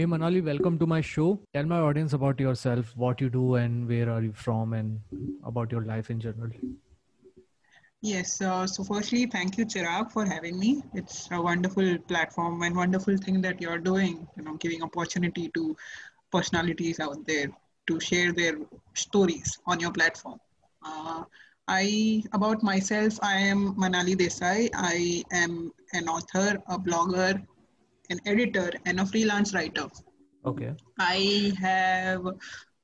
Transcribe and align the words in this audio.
Hey 0.00 0.06
Manali, 0.06 0.42
welcome 0.42 0.78
to 0.78 0.86
my 0.86 1.02
show. 1.02 1.38
Tell 1.52 1.66
my 1.66 1.78
audience 1.78 2.14
about 2.14 2.40
yourself, 2.40 2.96
what 2.96 3.20
you 3.20 3.28
do, 3.28 3.56
and 3.56 3.86
where 3.86 4.08
are 4.08 4.22
you 4.22 4.32
from, 4.32 4.72
and 4.72 4.98
about 5.44 5.70
your 5.70 5.82
life 5.82 6.08
in 6.08 6.18
general. 6.18 6.48
Yes. 8.00 8.40
Uh, 8.40 8.66
so, 8.66 8.82
firstly, 8.82 9.26
thank 9.26 9.58
you, 9.58 9.66
Chirag, 9.66 10.10
for 10.10 10.24
having 10.24 10.58
me. 10.58 10.82
It's 10.94 11.28
a 11.30 11.42
wonderful 11.42 11.98
platform 12.08 12.62
and 12.62 12.74
wonderful 12.74 13.18
thing 13.18 13.42
that 13.42 13.60
you're 13.60 13.76
doing. 13.76 14.26
You 14.38 14.44
know, 14.44 14.54
giving 14.54 14.82
opportunity 14.82 15.50
to 15.52 15.76
personalities 16.32 16.98
out 16.98 17.26
there 17.26 17.48
to 17.88 18.00
share 18.00 18.32
their 18.32 18.56
stories 18.94 19.58
on 19.66 19.80
your 19.80 19.92
platform. 19.92 20.40
Uh, 20.82 21.24
I 21.68 22.24
about 22.32 22.62
myself, 22.62 23.18
I 23.20 23.36
am 23.36 23.74
Manali 23.74 24.16
Desai. 24.16 24.70
I 24.72 25.24
am 25.30 25.72
an 25.92 26.08
author, 26.08 26.58
a 26.68 26.78
blogger, 26.78 27.46
an 28.10 28.20
editor, 28.26 28.70
and 28.86 29.00
a 29.00 29.06
freelance 29.06 29.54
writer. 29.54 29.88
Okay. 30.44 30.74
I 30.98 31.52
have 31.60 32.22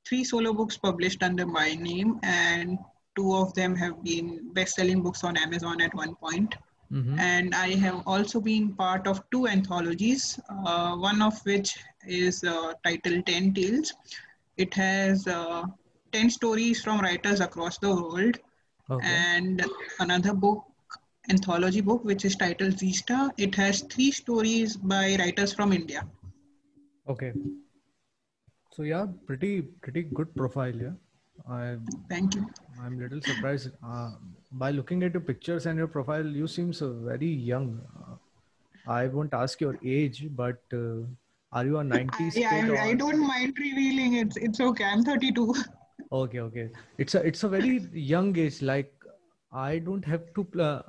three 0.07 0.23
solo 0.23 0.53
books 0.53 0.77
published 0.77 1.23
under 1.23 1.45
my 1.45 1.73
name, 1.75 2.19
and 2.23 2.77
two 3.15 3.35
of 3.35 3.53
them 3.53 3.75
have 3.75 4.03
been 4.03 4.53
best-selling 4.53 5.01
books 5.01 5.23
on 5.23 5.37
Amazon 5.37 5.81
at 5.81 5.93
one 5.93 6.15
point. 6.15 6.55
Mm-hmm. 6.91 7.19
And 7.19 7.53
I 7.53 7.75
have 7.75 8.03
also 8.07 8.39
been 8.39 8.73
part 8.73 9.07
of 9.07 9.21
two 9.31 9.47
anthologies, 9.47 10.39
uh, 10.65 10.95
one 10.95 11.21
of 11.21 11.37
which 11.45 11.77
is 12.07 12.43
uh, 12.43 12.73
titled 12.85 13.25
10 13.25 13.53
Tales. 13.53 13.93
It 14.55 14.73
has 14.73 15.27
uh, 15.27 15.63
10 16.13 16.29
stories 16.29 16.81
from 16.81 17.01
writers 17.01 17.41
across 17.41 17.77
the 17.79 17.93
world, 17.93 18.39
Okay. 18.89 19.05
and 19.05 19.65
another 19.99 20.33
book, 20.33 20.63
anthology 21.29 21.81
book, 21.81 22.03
which 22.03 22.25
is 22.25 22.35
titled 22.35 22.75
Zista. 22.75 23.29
It 23.37 23.55
has 23.55 23.81
three 23.81 24.11
stories 24.11 24.77
by 24.77 25.15
writers 25.19 25.53
from 25.53 25.73
India. 25.73 26.05
Okay. 27.09 27.33
So 28.71 28.83
yeah, 28.83 29.07
pretty 29.25 29.61
pretty 29.61 30.03
good 30.03 30.35
profile. 30.35 30.75
Yeah. 30.75 30.93
I 31.49 31.77
Thank 32.09 32.35
you. 32.35 32.45
I'm 32.81 32.99
little 32.99 33.21
surprised. 33.21 33.71
Uh, 33.83 34.11
by 34.51 34.71
looking 34.71 35.03
at 35.03 35.13
your 35.13 35.21
pictures 35.21 35.65
and 35.65 35.77
your 35.77 35.87
profile, 35.87 36.25
you 36.25 36.47
seem 36.47 36.73
so 36.73 36.93
very 36.93 37.27
young. 37.27 37.81
Uh, 37.99 38.15
I 38.89 39.07
won't 39.07 39.33
ask 39.33 39.59
your 39.59 39.77
age, 39.83 40.27
but 40.35 40.61
uh, 40.73 41.01
are 41.51 41.65
you 41.65 41.77
a 41.79 41.83
90s 41.83 42.35
Yeah, 42.35 42.51
I, 42.51 42.89
I 42.89 42.93
don't 42.93 43.19
mind 43.19 43.57
revealing 43.59 44.13
it. 44.15 44.33
It's 44.37 44.59
okay. 44.59 44.83
I'm 44.85 45.03
32. 45.03 45.53
Okay, 46.11 46.39
okay. 46.39 46.69
It's 46.97 47.15
a 47.15 47.25
it's 47.25 47.43
a 47.43 47.49
very 47.49 47.79
young 47.91 48.37
age. 48.37 48.61
Like 48.61 48.93
I 49.51 49.79
don't 49.79 50.05
have 50.05 50.33
to. 50.35 50.43
Pl- 50.43 50.83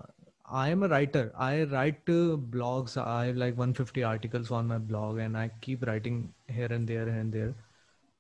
I 0.51 0.71
am 0.71 0.83
a 0.83 0.89
writer. 0.89 1.33
I 1.37 1.65
write 1.65 2.01
uh, 2.09 2.37
blogs. 2.37 2.97
I 2.97 3.27
have 3.27 3.37
like 3.37 3.57
150 3.57 4.03
articles 4.03 4.51
on 4.51 4.67
my 4.67 4.79
blog, 4.79 5.19
and 5.19 5.37
I 5.37 5.51
keep 5.61 5.87
writing 5.87 6.33
here 6.47 6.69
and 6.71 6.89
there 6.89 7.09
and 7.09 7.33
there. 7.33 7.55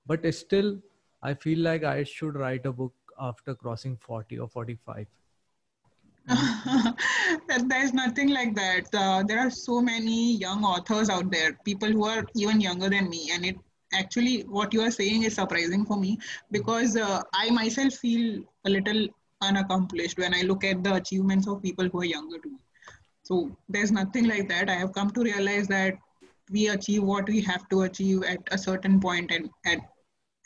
But 0.06 0.34
still, 0.34 0.78
I 1.22 1.34
feel 1.34 1.60
like 1.60 1.84
I 1.84 2.04
should 2.04 2.36
write 2.36 2.66
a 2.66 2.72
book 2.72 2.92
after 3.18 3.54
crossing 3.54 3.96
40 3.96 4.38
or 4.40 4.48
45. 4.48 5.06
There's 7.68 7.94
nothing 7.94 8.28
like 8.28 8.54
that. 8.54 8.86
Uh, 8.94 9.22
there 9.22 9.38
are 9.38 9.50
so 9.50 9.80
many 9.80 10.36
young 10.36 10.64
authors 10.64 11.08
out 11.08 11.30
there, 11.30 11.54
people 11.64 11.88
who 11.88 12.04
are 12.04 12.26
even 12.34 12.60
younger 12.60 12.90
than 12.90 13.08
me, 13.08 13.30
and 13.32 13.46
it 13.46 13.56
actually 13.94 14.42
what 14.42 14.74
you 14.74 14.82
are 14.82 14.90
saying 14.90 15.22
is 15.22 15.34
surprising 15.34 15.84
for 15.86 15.96
me 15.96 16.18
because 16.50 16.94
uh, 16.94 17.22
I 17.32 17.48
myself 17.48 17.94
feel 17.94 18.42
a 18.66 18.70
little 18.70 19.08
unaccomplished 19.41 20.19
when 20.19 20.34
I 20.34 20.42
look 20.42 20.64
at 20.64 20.83
the 20.83 20.94
achievements 20.94 21.47
of 21.47 21.62
people 21.62 21.89
who 21.89 22.00
are 22.00 22.05
younger 22.05 22.39
to 22.39 22.48
me. 22.48 22.58
So 23.22 23.56
there's 23.69 23.92
nothing 23.92 24.27
like 24.27 24.48
that. 24.48 24.70
I 24.70 24.75
have 24.75 24.92
come 24.92 25.11
to 25.11 25.22
realize 25.22 25.69
that 25.69 25.95
we 26.50 26.69
achieve 26.69 27.03
what 27.03 27.28
we 27.28 27.41
have 27.42 27.69
to 27.69 27.83
achieve 27.83 28.22
at 28.25 28.39
a 28.50 28.58
certain 28.58 29.00
point 29.00 29.30
and 29.30 29.50
at 29.67 29.80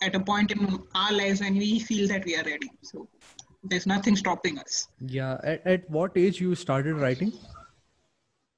at 0.03 0.17
a 0.17 0.21
point 0.21 0.51
in 0.51 0.81
our 0.97 1.13
lives 1.13 1.41
when 1.41 1.57
we 1.57 1.79
feel 1.79 2.09
that 2.09 2.25
we 2.25 2.37
are 2.37 2.43
ready. 2.43 2.71
So 2.83 3.09
there's 3.63 3.87
nothing 3.87 4.17
stopping 4.17 4.59
us. 4.59 4.89
Yeah. 5.01 5.39
At, 5.45 5.65
at 5.67 5.91
what 5.91 6.17
age 6.17 6.41
you 6.41 6.55
started 6.57 6.95
writing? 6.95 7.33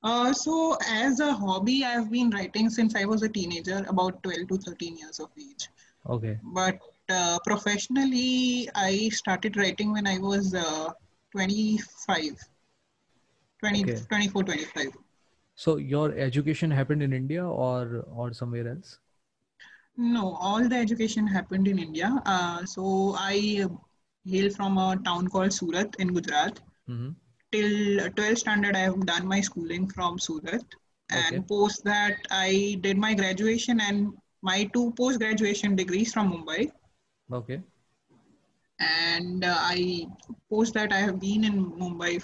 Uh, 0.02 0.32
so 0.32 0.76
as 0.88 1.20
a 1.20 1.32
hobby, 1.32 1.84
I've 1.84 2.10
been 2.10 2.30
writing 2.30 2.70
since 2.70 2.94
I 2.94 3.04
was 3.04 3.22
a 3.22 3.28
teenager, 3.28 3.84
about 3.88 4.22
12 4.22 4.48
to 4.48 4.56
13 4.56 4.96
years 4.96 5.18
of 5.18 5.28
age. 5.38 5.68
Okay. 6.08 6.38
But 6.42 6.78
uh, 7.08 7.38
professionally, 7.46 8.68
I 8.74 9.08
started 9.10 9.56
writing 9.56 9.92
when 9.92 10.06
I 10.06 10.18
was 10.18 10.54
uh, 10.54 10.90
25, 11.32 12.36
20, 13.60 13.82
Okay. 13.82 14.00
24, 14.08 14.44
25. 14.44 14.92
So 15.56 15.76
your 15.76 16.12
education 16.12 16.70
happened 16.70 17.02
in 17.02 17.12
India 17.12 17.44
or 17.46 18.04
or 18.14 18.32
somewhere 18.32 18.68
else? 18.68 18.98
No, 19.96 20.34
all 20.34 20.68
the 20.68 20.76
education 20.76 21.26
happened 21.26 21.68
in 21.68 21.78
India. 21.78 22.20
Uh, 22.26 22.64
so 22.64 23.14
I 23.18 23.66
hail 24.24 24.50
from 24.50 24.78
a 24.78 24.96
town 25.04 25.28
called 25.28 25.52
Surat 25.52 25.94
in 25.98 26.12
Gujarat. 26.14 26.60
Mm-hmm. 26.90 27.10
till 27.52 28.10
12th 28.16 28.38
standard 28.40 28.76
i 28.78 28.80
have 28.86 28.96
done 29.08 29.26
my 29.32 29.36
schooling 29.46 29.84
from 29.92 30.16
surat 30.24 30.74
and 31.18 31.36
Okay. 31.36 31.40
post 31.52 31.84
that 31.88 32.26
i 32.38 32.48
did 32.86 32.98
my 33.04 33.12
graduation 33.20 33.80
and 33.84 34.10
my 34.48 34.56
two 34.74 34.82
post 34.98 35.20
graduation 35.22 35.76
degrees 35.80 36.12
from 36.16 36.32
mumbai 36.32 36.58
Okay. 37.32 37.60
and 38.80 39.44
uh, 39.44 39.56
i 39.60 40.06
post 40.50 40.74
that 40.74 40.92
i 40.92 40.98
have 40.98 41.18
been 41.20 41.44
in 41.44 41.58
mumbai 41.82 42.22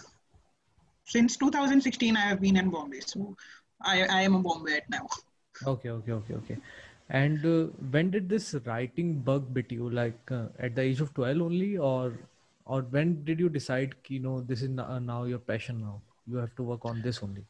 since 1.04 1.36
2016 1.36 2.16
i 2.16 2.20
have 2.20 2.40
been 2.40 2.56
in 2.56 2.70
bombay 2.70 3.00
so 3.00 3.36
i, 3.82 4.02
I 4.02 4.22
am 4.22 4.34
a 4.34 4.42
Bombayite 4.42 4.88
now 4.90 5.06
Okay, 5.66 5.90
okay, 5.90 6.12
okay, 6.12 6.34
okay. 6.34 6.56
And 7.10 7.44
uh, 7.44 7.66
when 7.90 8.10
did 8.10 8.28
this 8.28 8.54
writing 8.64 9.18
bug 9.18 9.52
bit 9.52 9.70
you? 9.70 9.90
Like 9.90 10.18
uh, 10.30 10.46
at 10.58 10.74
the 10.74 10.82
age 10.82 11.00
of 11.00 11.12
12 11.12 11.42
only, 11.42 11.76
or 11.76 12.14
or 12.64 12.82
when 12.82 13.24
did 13.24 13.40
you 13.40 13.50
decide, 13.50 13.94
you 14.08 14.20
know, 14.20 14.40
this 14.40 14.62
is 14.62 14.78
uh, 14.78 14.98
now 14.98 15.24
your 15.24 15.38
passion 15.38 15.80
now? 15.80 16.00
You 16.26 16.36
have 16.36 16.54
to 16.56 16.62
work 16.62 16.86
on 16.86 17.02
this 17.02 17.22
only. 17.22 17.44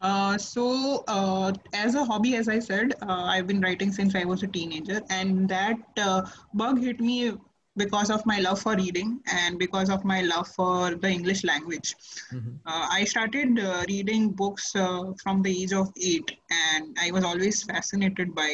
Uh, 0.00 0.38
so, 0.38 1.04
uh, 1.08 1.52
as 1.74 1.94
a 1.94 2.04
hobby, 2.04 2.34
as 2.36 2.48
I 2.48 2.58
said, 2.58 2.94
uh, 3.02 3.24
I've 3.24 3.46
been 3.46 3.60
writing 3.60 3.92
since 3.92 4.14
I 4.14 4.24
was 4.24 4.42
a 4.42 4.46
teenager, 4.46 5.02
and 5.10 5.48
that 5.50 5.76
uh, 5.98 6.22
bug 6.54 6.80
hit 6.80 7.00
me 7.00 7.32
because 7.76 8.10
of 8.10 8.24
my 8.24 8.38
love 8.40 8.60
for 8.60 8.74
reading 8.76 9.20
and 9.30 9.58
because 9.58 9.90
of 9.90 10.04
my 10.04 10.22
love 10.22 10.48
for 10.48 10.94
the 10.94 11.08
English 11.08 11.44
language. 11.44 11.94
Mhm. 12.32 12.58
Uh, 12.66 12.86
I 12.90 13.04
started 13.04 13.58
uh, 13.58 13.84
reading 13.88 14.30
books 14.30 14.74
uh, 14.74 15.12
from 15.22 15.42
the 15.42 15.52
age 15.62 15.72
of 15.72 15.92
eight, 16.00 16.32
and 16.50 16.96
I 17.00 17.10
was 17.10 17.24
always 17.24 17.62
fascinated 17.62 18.34
by 18.34 18.50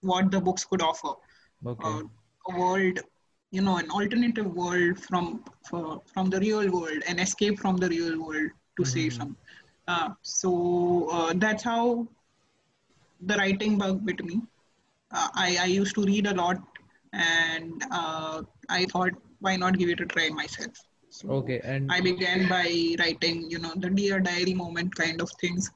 what 0.00 0.30
the 0.30 0.40
books 0.40 0.64
could 0.64 0.82
offer. 0.82 1.14
Okay. 1.66 1.88
Uh, 1.88 2.02
a 2.48 2.58
world, 2.58 3.00
you 3.50 3.62
know, 3.62 3.76
an 3.76 3.90
alternative 3.90 4.46
world 4.54 4.98
from 4.98 5.44
for, 5.68 6.02
from 6.12 6.30
the 6.30 6.40
real 6.40 6.70
world, 6.70 7.02
an 7.08 7.18
escape 7.18 7.58
from 7.58 7.76
the 7.76 7.88
real 7.88 8.18
world, 8.24 8.50
to 8.78 8.84
say 8.84 9.06
Mhm. 9.08 9.12
some. 9.18 9.36
Uh, 9.90 10.08
so 10.22 10.50
uh, 11.18 11.32
that's 11.44 11.64
how 11.64 12.06
the 13.20 13.36
writing 13.36 13.78
bug 13.78 14.04
bit 14.04 14.24
me. 14.24 14.40
Uh, 15.12 15.28
I, 15.34 15.58
I 15.62 15.64
used 15.66 15.94
to 15.96 16.04
read 16.04 16.26
a 16.26 16.34
lot, 16.34 16.58
and 17.12 17.82
uh, 17.90 18.42
I 18.68 18.84
thought, 18.86 19.12
why 19.40 19.56
not 19.56 19.78
give 19.78 19.88
it 19.88 20.00
a 20.00 20.06
try 20.06 20.28
myself? 20.30 20.72
So 21.10 21.28
Okay. 21.38 21.60
And 21.64 21.90
I 21.90 22.00
began 22.00 22.48
by 22.48 22.66
writing, 22.98 23.50
you 23.50 23.58
know, 23.58 23.72
the 23.76 23.90
dear 23.90 24.20
diary 24.20 24.54
moment 24.54 24.94
kind 24.94 25.20
of 25.20 25.30
things, 25.40 25.70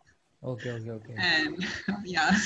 okay, 0.44 0.70
okay, 0.70 0.90
okay. 0.90 1.14
and 1.18 1.66
yeah, 2.04 2.36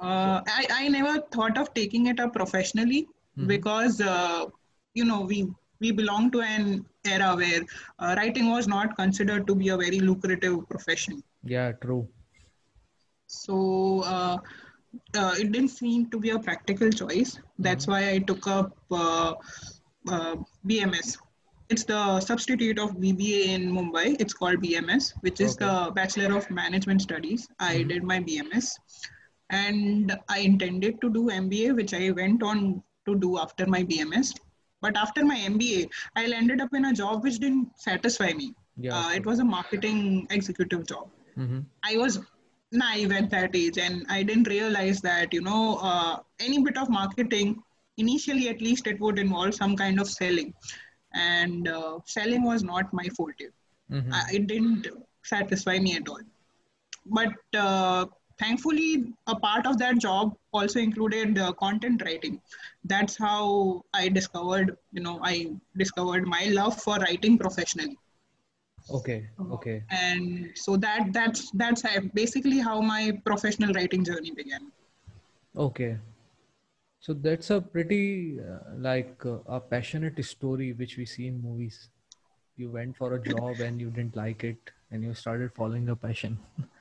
uh, 0.00 0.40
I 0.46 0.66
I 0.70 0.88
never 0.88 1.20
thought 1.32 1.58
of 1.58 1.72
taking 1.74 2.06
it 2.12 2.20
up 2.24 2.32
professionally 2.40 3.00
Mhm. 3.38 3.48
because 3.52 4.00
uh, 4.00 4.46
you 4.94 5.04
know 5.10 5.20
we 5.32 5.38
we 5.80 5.90
belong 6.00 6.30
to 6.36 6.40
an 6.40 6.68
era 7.06 7.34
where 7.36 7.62
uh, 7.98 8.14
writing 8.16 8.50
was 8.50 8.66
not 8.66 8.96
considered 8.96 9.46
to 9.46 9.54
be 9.54 9.68
a 9.68 9.76
very 9.76 10.00
lucrative 10.00 10.68
profession. 10.68 11.22
Yeah, 11.44 11.72
true. 11.72 12.08
So 13.26 14.02
uh, 14.04 14.38
uh, 15.14 15.34
it 15.38 15.52
didn't 15.52 15.68
seem 15.68 16.10
to 16.10 16.18
be 16.18 16.30
a 16.30 16.38
practical 16.38 16.90
choice. 16.90 17.38
That's 17.58 17.86
why 17.86 18.10
I 18.10 18.18
took 18.18 18.46
up 18.46 18.76
uh, 18.90 19.34
uh, 20.08 20.36
BMS. 20.68 21.18
It's 21.68 21.84
the 21.84 22.20
substitute 22.20 22.78
of 22.78 22.92
BBA 22.96 23.48
in 23.48 23.72
Mumbai. 23.72 24.16
It's 24.20 24.32
called 24.32 24.62
BMS, 24.62 25.14
which 25.20 25.40
is 25.40 25.54
Okay. 25.56 25.64
the 25.66 25.90
Bachelor 25.92 26.36
of 26.36 26.48
Management 26.50 27.02
Studies. 27.02 27.48
I 27.58 27.74
Mhm. 27.78 27.88
did 27.88 28.02
my 28.04 28.20
BMS, 28.20 28.78
and 29.50 30.16
I 30.28 30.38
intended 30.40 31.00
to 31.00 31.10
do 31.10 31.28
MBA, 31.30 31.74
which 31.74 31.92
I 31.92 32.10
went 32.10 32.42
on 32.44 32.82
to 33.06 33.16
do 33.16 33.38
after 33.38 33.66
my 33.66 33.82
BMS. 33.82 34.32
But 34.86 34.96
after 34.96 35.24
my 35.24 35.36
MBA, 35.36 35.90
I 36.14 36.24
ended 36.40 36.60
up 36.60 36.72
in 36.72 36.84
a 36.84 36.92
job 36.92 37.24
which 37.24 37.38
didn't 37.44 37.70
satisfy 37.76 38.32
me. 38.32 38.54
Yeah. 38.76 38.96
Uh, 38.96 39.10
it 39.18 39.26
was 39.26 39.40
a 39.40 39.44
marketing 39.44 40.28
executive 40.30 40.86
job. 40.86 41.08
Mm-hmm. 41.36 41.60
I 41.82 41.96
was 41.96 42.20
naive 42.70 43.10
at 43.10 43.30
that 43.30 43.56
age, 43.56 43.78
and 43.78 44.06
I 44.08 44.22
didn't 44.22 44.46
realize 44.48 45.00
that 45.00 45.34
you 45.34 45.40
know 45.40 45.78
uh, 45.82 46.18
any 46.38 46.62
bit 46.62 46.78
of 46.82 46.88
marketing, 46.88 47.56
initially 47.96 48.48
at 48.48 48.60
least, 48.60 48.86
it 48.86 49.00
would 49.00 49.18
involve 49.18 49.54
some 49.56 49.74
kind 49.76 50.00
of 50.00 50.08
selling, 50.08 50.54
and 51.14 51.68
uh, 51.68 51.98
selling 52.04 52.44
was 52.44 52.62
not 52.62 52.92
my 52.92 53.08
forte. 53.16 53.48
Mm-hmm. 53.90 54.12
Uh, 54.12 54.24
it 54.32 54.46
didn't 54.46 54.86
satisfy 55.24 55.78
me 55.80 55.96
at 55.96 56.08
all. 56.08 56.20
But 57.06 57.34
uh, 57.56 58.06
thankfully, 58.38 59.12
a 59.26 59.34
part 59.34 59.66
of 59.66 59.78
that 59.78 59.98
job 59.98 60.36
also 60.52 60.78
included 60.78 61.38
uh, 61.38 61.52
content 61.52 62.02
writing. 62.04 62.40
That's 62.84 63.16
how 63.16 63.84
I 63.94 64.08
discovered, 64.08 64.76
you 64.92 65.02
know, 65.02 65.20
I 65.22 65.52
discovered 65.76 66.26
my 66.26 66.46
love 66.46 66.80
for 66.80 66.96
writing 66.98 67.38
professionally. 67.38 67.98
Okay. 68.90 69.28
Okay. 69.50 69.82
And 69.90 70.52
so 70.54 70.76
that 70.76 71.12
that's 71.12 71.50
that's 71.52 71.82
basically 72.14 72.58
how 72.58 72.80
my 72.80 73.18
professional 73.24 73.72
writing 73.72 74.04
journey 74.04 74.30
began. 74.30 74.70
Okay. 75.56 75.98
So 77.00 77.12
that's 77.14 77.50
a 77.50 77.60
pretty 77.60 78.40
uh, 78.40 78.74
like 78.76 79.24
uh, 79.24 79.38
a 79.46 79.60
passionate 79.60 80.24
story 80.24 80.72
which 80.72 80.96
we 80.96 81.06
see 81.06 81.26
in 81.26 81.42
movies. 81.42 81.88
You 82.56 82.70
went 82.70 82.96
for 82.96 83.14
a 83.14 83.22
job 83.22 83.60
and 83.60 83.80
you 83.80 83.90
didn't 83.90 84.16
like 84.16 84.42
it, 84.44 84.58
and 84.90 85.02
you 85.02 85.14
started 85.14 85.52
following 85.52 85.86
your 85.86 85.96
passion. 85.96 86.38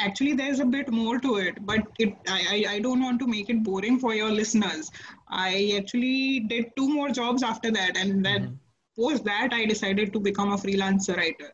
actually 0.00 0.32
there's 0.32 0.60
a 0.60 0.64
bit 0.64 0.90
more 0.90 1.18
to 1.20 1.36
it 1.36 1.64
but 1.66 1.86
it 1.98 2.16
I, 2.28 2.64
I 2.68 2.78
don't 2.80 3.00
want 3.00 3.20
to 3.20 3.26
make 3.26 3.50
it 3.50 3.62
boring 3.62 3.98
for 3.98 4.14
your 4.14 4.30
listeners. 4.30 4.90
I 5.28 5.74
actually 5.76 6.40
did 6.40 6.72
two 6.76 6.88
more 6.88 7.10
jobs 7.10 7.42
after 7.42 7.70
that 7.70 7.96
and 7.96 8.24
then 8.24 8.42
mm-hmm. 8.42 9.02
post 9.02 9.24
that 9.24 9.52
i 9.52 9.64
decided 9.64 10.12
to 10.12 10.20
become 10.20 10.52
a 10.52 10.56
freelancer 10.56 11.16
writer. 11.16 11.52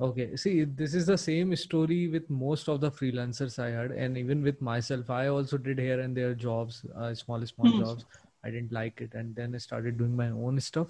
Okay 0.00 0.36
see 0.36 0.64
this 0.64 0.94
is 0.94 1.06
the 1.06 1.18
same 1.18 1.54
story 1.56 2.08
with 2.08 2.28
most 2.30 2.68
of 2.68 2.80
the 2.80 2.90
freelancers 2.90 3.58
i 3.58 3.70
had 3.70 3.90
and 3.92 4.18
even 4.18 4.42
with 4.42 4.60
myself. 4.60 5.10
I 5.10 5.28
also 5.28 5.58
did 5.58 5.78
here 5.78 6.00
and 6.00 6.16
there 6.16 6.34
jobs 6.34 6.84
uh, 6.96 7.14
small 7.14 7.46
small 7.46 7.66
mm-hmm. 7.66 7.84
jobs. 7.84 8.04
I 8.42 8.50
didn't 8.50 8.72
like 8.72 9.00
it 9.02 9.14
and 9.14 9.36
then 9.36 9.54
i 9.54 9.58
started 9.58 9.98
doing 9.98 10.16
my 10.16 10.30
own 10.30 10.60
stuff 10.60 10.88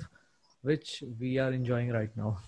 which 0.63 1.03
we 1.19 1.39
are 1.39 1.53
enjoying 1.53 1.91
right 1.91 2.17
now 2.17 2.39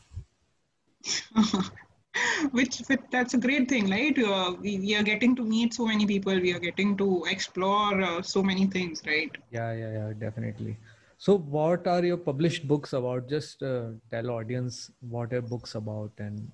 which 2.50 2.82
that's 3.10 3.34
a 3.34 3.38
great 3.38 3.68
thing 3.68 3.88
right? 3.90 4.18
Uh, 4.18 4.54
we, 4.60 4.78
we 4.78 4.94
are 4.94 5.02
getting 5.02 5.34
to 5.36 5.44
meet 5.44 5.74
so 5.74 5.86
many 5.86 6.06
people. 6.06 6.34
We 6.34 6.52
are 6.52 6.58
getting 6.58 6.96
to 6.98 7.24
explore 7.28 8.02
uh, 8.02 8.22
so 8.22 8.42
many 8.42 8.66
things 8.66 9.02
right? 9.06 9.30
Yeah 9.50 9.72
yeah 9.72 9.92
yeah 9.92 10.12
definitely. 10.18 10.76
So 11.18 11.38
what 11.38 11.86
are 11.86 12.04
your 12.04 12.16
published 12.16 12.66
books 12.66 12.92
about? 12.92 13.28
Just 13.28 13.62
uh, 13.62 13.90
tell 14.10 14.30
audience 14.30 14.90
what 15.00 15.32
are 15.32 15.40
books 15.40 15.74
about 15.74 16.12
and 16.18 16.50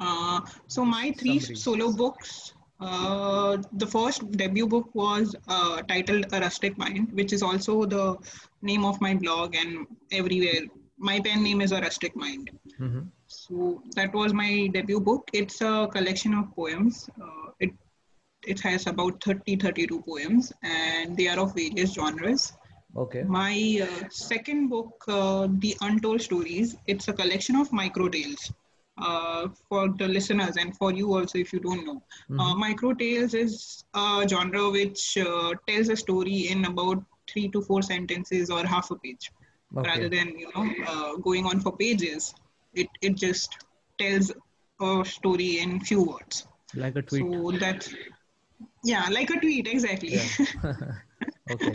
uh, 0.00 0.40
so 0.66 0.84
my 0.84 1.12
three 1.18 1.40
summary. 1.40 1.56
solo 1.56 1.92
books 1.92 2.54
uh, 2.80 3.56
the 3.72 3.86
first 3.86 4.30
debut 4.32 4.66
book 4.66 4.88
was 4.94 5.34
uh, 5.48 5.80
titled 5.82 6.26
a 6.32 6.40
rustic 6.40 6.76
mind 6.76 7.10
which 7.12 7.32
is 7.32 7.42
also 7.42 7.86
the 7.86 8.16
name 8.60 8.84
of 8.84 9.00
my 9.00 9.14
blog 9.14 9.54
and 9.54 9.86
everywhere. 10.12 10.62
My 10.98 11.20
pen 11.20 11.42
name 11.42 11.60
is 11.60 11.72
a 11.72 11.80
rustic 11.80 12.14
mind. 12.16 12.50
Mm-hmm. 12.80 13.00
So 13.26 13.82
that 13.94 14.14
was 14.14 14.32
my 14.32 14.68
debut 14.72 15.00
book. 15.00 15.28
It's 15.32 15.60
a 15.60 15.88
collection 15.92 16.34
of 16.34 16.54
poems. 16.54 17.08
Uh, 17.20 17.50
it 17.60 17.72
it 18.46 18.60
has 18.60 18.86
about 18.86 19.22
30 19.22 19.56
32 19.56 20.02
poems 20.02 20.52
and 20.62 21.16
they 21.16 21.26
are 21.28 21.38
of 21.38 21.54
various 21.54 21.94
genres. 21.94 22.52
Okay. 22.96 23.22
My 23.24 23.80
uh, 23.82 24.08
second 24.10 24.68
book, 24.68 25.04
uh, 25.08 25.48
The 25.58 25.76
Untold 25.82 26.22
Stories, 26.22 26.76
it's 26.86 27.08
a 27.08 27.12
collection 27.12 27.56
of 27.56 27.72
micro 27.72 28.08
tales. 28.08 28.52
Uh, 28.98 29.48
for 29.68 29.90
the 29.98 30.08
listeners 30.08 30.56
and 30.56 30.74
for 30.74 30.90
you 30.90 31.14
also, 31.14 31.36
if 31.36 31.52
you 31.52 31.60
don't 31.60 31.84
know, 31.84 31.96
mm-hmm. 32.30 32.40
uh, 32.40 32.54
micro 32.54 32.94
tales 32.94 33.34
is 33.34 33.84
a 33.92 34.26
genre 34.26 34.70
which 34.70 35.18
uh, 35.18 35.52
tells 35.68 35.90
a 35.90 35.96
story 35.96 36.48
in 36.48 36.64
about 36.64 37.04
three 37.30 37.46
to 37.48 37.60
four 37.60 37.82
sentences 37.82 38.48
or 38.48 38.64
half 38.64 38.90
a 38.90 38.96
page, 38.96 39.30
okay. 39.76 39.86
rather 39.86 40.08
than 40.08 40.28
you 40.38 40.50
know 40.54 40.66
uh, 40.86 41.16
going 41.16 41.44
on 41.44 41.60
for 41.60 41.76
pages 41.76 42.34
it 42.76 42.88
it 43.00 43.16
just 43.16 43.56
tells 43.98 44.32
a 44.80 45.04
story 45.04 45.58
in 45.60 45.80
few 45.80 46.02
words. 46.02 46.46
Like 46.74 46.96
a 46.96 47.02
tweet. 47.02 47.22
So 47.22 47.50
that 47.58 47.88
yeah 48.84 49.08
like 49.10 49.30
a 49.30 49.40
tweet 49.40 49.66
exactly. 49.66 50.14
Yeah. 50.14 50.26
okay. 51.50 51.72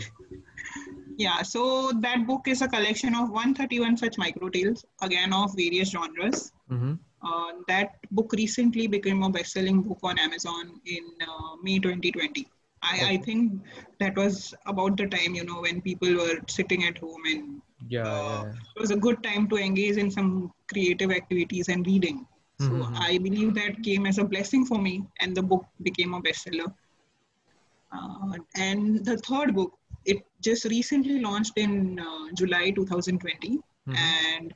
Yeah 1.18 1.42
so 1.42 1.92
that 2.00 2.26
book 2.26 2.48
is 2.48 2.62
a 2.62 2.68
collection 2.68 3.14
of 3.14 3.30
131 3.30 3.96
such 3.96 4.18
micro 4.18 4.48
tales 4.48 4.84
again 5.02 5.32
of 5.32 5.54
various 5.56 5.90
genres. 5.90 6.52
Mm-hmm. 6.70 6.94
uh, 7.28 7.52
that 7.68 7.96
book 8.10 8.32
recently 8.32 8.86
became 8.86 9.22
a 9.22 9.28
best-selling 9.28 9.82
book 9.82 9.98
on 10.02 10.18
amazon 10.18 10.80
in 10.86 11.04
uh, 11.20 11.56
may 11.62 11.78
2020 11.78 12.46
I, 12.82 12.94
okay. 12.94 13.08
I 13.08 13.16
think 13.18 13.60
that 14.00 14.16
was 14.16 14.54
about 14.66 14.96
the 14.96 15.06
time 15.06 15.34
you 15.34 15.44
know 15.44 15.60
when 15.60 15.82
people 15.82 16.14
were 16.14 16.38
sitting 16.48 16.84
at 16.84 16.96
home 16.98 17.22
and 17.26 17.60
yeah, 17.88 18.06
uh, 18.06 18.42
yeah, 18.44 18.52
it 18.76 18.80
was 18.80 18.90
a 18.90 18.96
good 18.96 19.22
time 19.22 19.48
to 19.48 19.56
engage 19.56 19.96
in 19.96 20.10
some 20.10 20.52
creative 20.72 21.10
activities 21.10 21.68
and 21.68 21.86
reading. 21.86 22.26
So 22.58 22.68
mm-hmm. 22.68 22.94
i 23.08 23.18
believe 23.18 23.54
that 23.54 23.82
came 23.82 24.06
as 24.06 24.18
a 24.18 24.24
blessing 24.32 24.64
for 24.66 24.78
me 24.78 25.04
and 25.20 25.36
the 25.36 25.42
book 25.42 25.64
became 25.82 26.14
a 26.14 26.20
bestseller. 26.20 26.72
Uh, 27.96 28.38
and 28.56 29.04
the 29.04 29.16
third 29.28 29.54
book 29.54 29.72
it 30.04 30.18
just 30.40 30.64
recently 30.64 31.20
launched 31.20 31.56
in 31.56 31.98
uh, 32.00 32.26
july 32.34 32.70
2020 32.70 33.58
mm-hmm. 33.58 33.94
and 33.94 34.54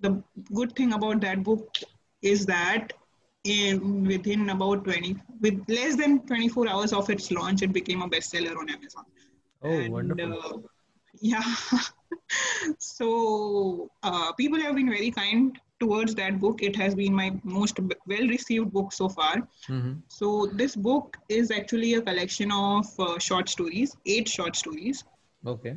the 0.00 0.22
good 0.54 0.74
thing 0.74 0.94
about 0.94 1.20
that 1.20 1.42
book 1.42 1.68
is 2.22 2.46
that 2.46 2.92
in, 3.44 4.04
within 4.04 4.50
about 4.50 4.84
20 4.84 5.16
with 5.40 5.62
less 5.68 5.96
than 5.96 6.20
24 6.26 6.68
hours 6.68 6.92
of 6.92 7.10
its 7.10 7.30
launch 7.30 7.62
it 7.62 7.72
became 7.72 8.02
a 8.02 8.08
bestseller 8.08 8.56
on 8.56 8.68
amazon. 8.70 9.04
Oh 9.62 9.70
and, 9.70 9.92
wonderful. 9.92 10.42
uh, 10.42 10.58
yeah. 11.20 11.42
So 12.78 13.90
uh, 14.02 14.32
people 14.32 14.60
have 14.60 14.76
been 14.76 14.88
very 14.88 15.10
kind 15.10 15.58
towards 15.80 16.14
that 16.14 16.38
book. 16.38 16.62
It 16.62 16.76
has 16.76 16.94
been 16.94 17.12
my 17.12 17.32
most 17.42 17.78
well 18.06 18.26
received 18.28 18.72
book 18.72 18.92
so 18.92 19.08
far. 19.08 19.36
Mm-hmm. 19.68 19.92
so 20.08 20.46
this 20.46 20.76
book 20.76 21.16
is 21.28 21.50
actually 21.50 21.94
a 21.94 22.02
collection 22.02 22.52
of 22.52 22.86
uh, 23.00 23.18
short 23.18 23.48
stories 23.48 23.96
eight 24.06 24.28
short 24.28 24.56
stories. 24.56 25.04
Okay. 25.46 25.76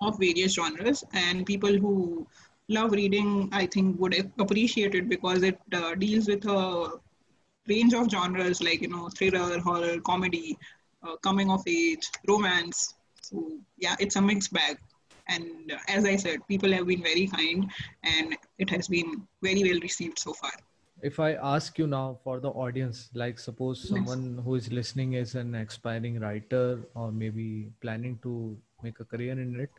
Of 0.00 0.18
various 0.18 0.54
genres. 0.54 1.04
And 1.12 1.44
people 1.44 1.76
who 1.76 2.26
love 2.68 2.92
reading 2.92 3.48
i 3.52 3.64
think 3.64 3.98
would 4.00 4.14
appreciate 4.40 4.94
it 4.94 5.08
because 5.08 5.42
it 5.44 5.58
uh, 5.72 5.94
deals 5.94 6.26
with 6.26 6.44
a 6.46 6.90
range 7.68 7.94
of 7.94 8.10
genres 8.10 8.60
like 8.60 8.82
you 8.82 8.88
know 8.88 9.08
thriller 9.16 9.60
horror 9.60 10.00
comedy 10.00 10.58
uh, 11.02 11.16
coming 11.22 11.50
of 11.50 11.62
age 11.68 12.08
romance 12.26 12.94
so 13.28 13.42
yeah 13.76 13.96
it's 13.98 14.16
a 14.16 14.22
mixed 14.22 14.52
bag 14.52 14.78
and 15.28 15.72
as 15.88 16.04
i 16.04 16.16
said 16.24 16.46
people 16.48 16.72
have 16.72 16.86
been 16.86 17.02
very 17.02 17.26
kind 17.26 17.70
and 18.04 18.36
it 18.58 18.70
has 18.70 18.88
been 18.88 19.26
very 19.42 19.62
well 19.68 19.80
received 19.80 20.18
so 20.18 20.32
far 20.32 20.52
if 21.02 21.18
i 21.20 21.32
ask 21.54 21.78
you 21.78 21.86
now 21.86 22.18
for 22.24 22.38
the 22.40 22.52
audience 22.64 23.08
like 23.14 23.38
suppose 23.38 23.80
yes. 23.80 23.88
someone 23.90 24.40
who 24.44 24.54
is 24.54 24.70
listening 24.72 25.14
is 25.22 25.34
an 25.34 25.54
aspiring 25.54 26.20
writer 26.20 26.80
or 26.94 27.10
maybe 27.12 27.70
planning 27.80 28.18
to 28.22 28.56
make 28.82 29.00
a 29.00 29.04
career 29.04 29.32
in 29.32 29.60
it 29.60 29.70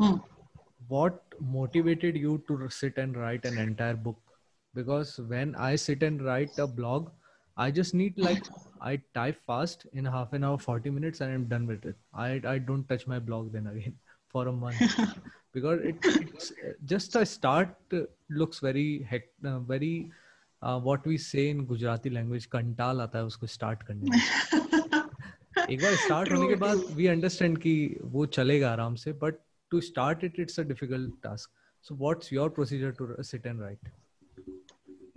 hmm. 0.00 0.16
what 0.88 1.22
motivated 1.40 2.16
you 2.16 2.42
to 2.48 2.68
sit 2.68 2.98
and 2.98 3.16
write 3.16 3.44
an 3.44 3.58
entire 3.58 3.94
book 3.94 4.18
because 4.74 5.18
when 5.34 5.54
i 5.54 5.74
sit 5.74 6.02
and 6.02 6.22
write 6.22 6.58
a 6.58 6.66
blog 6.66 7.08
i 7.57 7.71
just 7.79 7.93
need 7.93 8.17
like 8.17 8.45
i 8.81 8.99
type 9.13 9.39
fast 9.45 9.85
in 9.93 10.05
half 10.05 10.33
an 10.33 10.43
hour 10.43 10.57
40 10.57 10.89
minutes 10.89 11.21
and 11.21 11.33
i'm 11.33 11.45
done 11.45 11.67
with 11.67 11.85
it 11.85 11.97
i 12.13 12.29
i 12.53 12.57
don't 12.57 12.87
touch 12.89 13.05
my 13.07 13.19
blog 13.19 13.51
then 13.51 13.67
again 13.67 13.95
for 14.29 14.47
a 14.47 14.51
month 14.51 14.81
because 15.53 15.81
it, 15.81 15.95
it's 16.03 16.53
just 16.85 17.15
a 17.15 17.25
start 17.25 17.75
looks 18.29 18.59
very 18.59 19.05
hect, 19.09 19.33
uh, 19.45 19.59
very 19.59 20.09
uh, 20.61 20.79
what 20.79 21.05
we 21.05 21.17
say 21.17 21.49
in 21.49 21.65
Gujarati 21.65 22.09
language 22.09 22.45
कंटाल 22.51 23.01
आता 23.01 23.19
है 23.19 23.25
उसको 23.25 23.47
start 23.47 23.83
करने 23.87 24.09
में 24.09 24.19
एक 25.69 25.81
बार 25.81 25.95
start 26.07 26.31
होने 26.31 26.47
के 26.47 26.55
बाद 26.65 26.83
we 26.99 27.09
understand 27.15 27.59
कि 27.59 27.73
वो 28.15 28.25
चलेगा 28.25 28.71
आराम 28.71 28.95
से 28.95 29.13
but 29.23 29.41
to 29.73 29.81
start 29.81 30.23
it 30.23 30.39
it's 30.45 30.59
a 30.59 30.67
difficult 30.73 31.11
task 31.23 31.49
so 31.81 31.95
what's 31.95 32.31
your 32.31 32.49
procedure 32.49 32.91
to 33.01 33.23
sit 33.23 33.45
and 33.45 33.61
write 33.61 33.91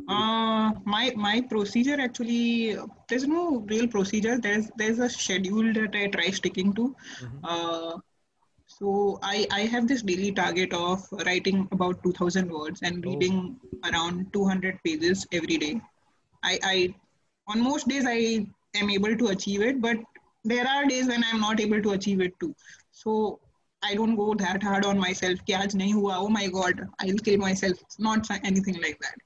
Uh, 0.09 0.71
my 0.85 1.05
my 1.15 1.39
procedure 1.53 1.97
actually 2.07 2.77
there's 3.07 3.27
no 3.27 3.43
real 3.73 3.87
procedure 3.95 4.37
there's 4.45 4.69
there's 4.77 4.99
a 5.07 5.09
schedule 5.09 5.73
that 5.79 5.95
i 6.03 6.05
try 6.17 6.29
sticking 6.41 6.73
to 6.73 6.85
mm-hmm. 7.21 7.37
uh, 7.43 7.97
so 8.69 9.19
I, 9.21 9.47
I 9.51 9.61
have 9.61 9.87
this 9.87 10.03
daily 10.03 10.31
target 10.31 10.73
of 10.73 11.05
writing 11.25 11.67
about 11.71 12.01
2000 12.03 12.49
words 12.49 12.81
and 12.83 13.05
oh. 13.05 13.09
reading 13.09 13.59
oh. 13.83 13.89
around 13.89 14.31
200 14.31 14.79
pages 14.85 15.27
every 15.31 15.57
day. 15.57 15.81
I, 16.43 16.59
I 16.63 16.95
on 17.47 17.61
most 17.61 17.87
days 17.87 18.05
I 18.07 18.45
am 18.75 18.89
able 18.89 19.17
to 19.17 19.27
achieve 19.29 19.61
it, 19.61 19.81
but 19.81 19.97
there 20.45 20.67
are 20.67 20.85
days 20.85 21.07
when 21.07 21.23
I'm 21.25 21.41
not 21.41 21.59
able 21.59 21.81
to 21.81 21.91
achieve 21.91 22.21
it 22.21 22.39
too. 22.39 22.55
So 22.91 23.39
I 23.83 23.95
don't 23.95 24.15
go 24.15 24.33
that 24.35 24.61
hard 24.61 24.85
on 24.85 24.99
myself. 24.99 25.39
Ki 25.45 25.53
aaj 25.53 25.75
nahi 25.81 25.93
hua. 25.93 26.19
Oh 26.19 26.29
my 26.29 26.47
God, 26.47 26.87
I'll 27.01 27.23
kill 27.29 27.37
myself. 27.37 27.79
Not 27.97 28.29
anything 28.43 28.79
like 28.81 28.99
that 28.99 29.17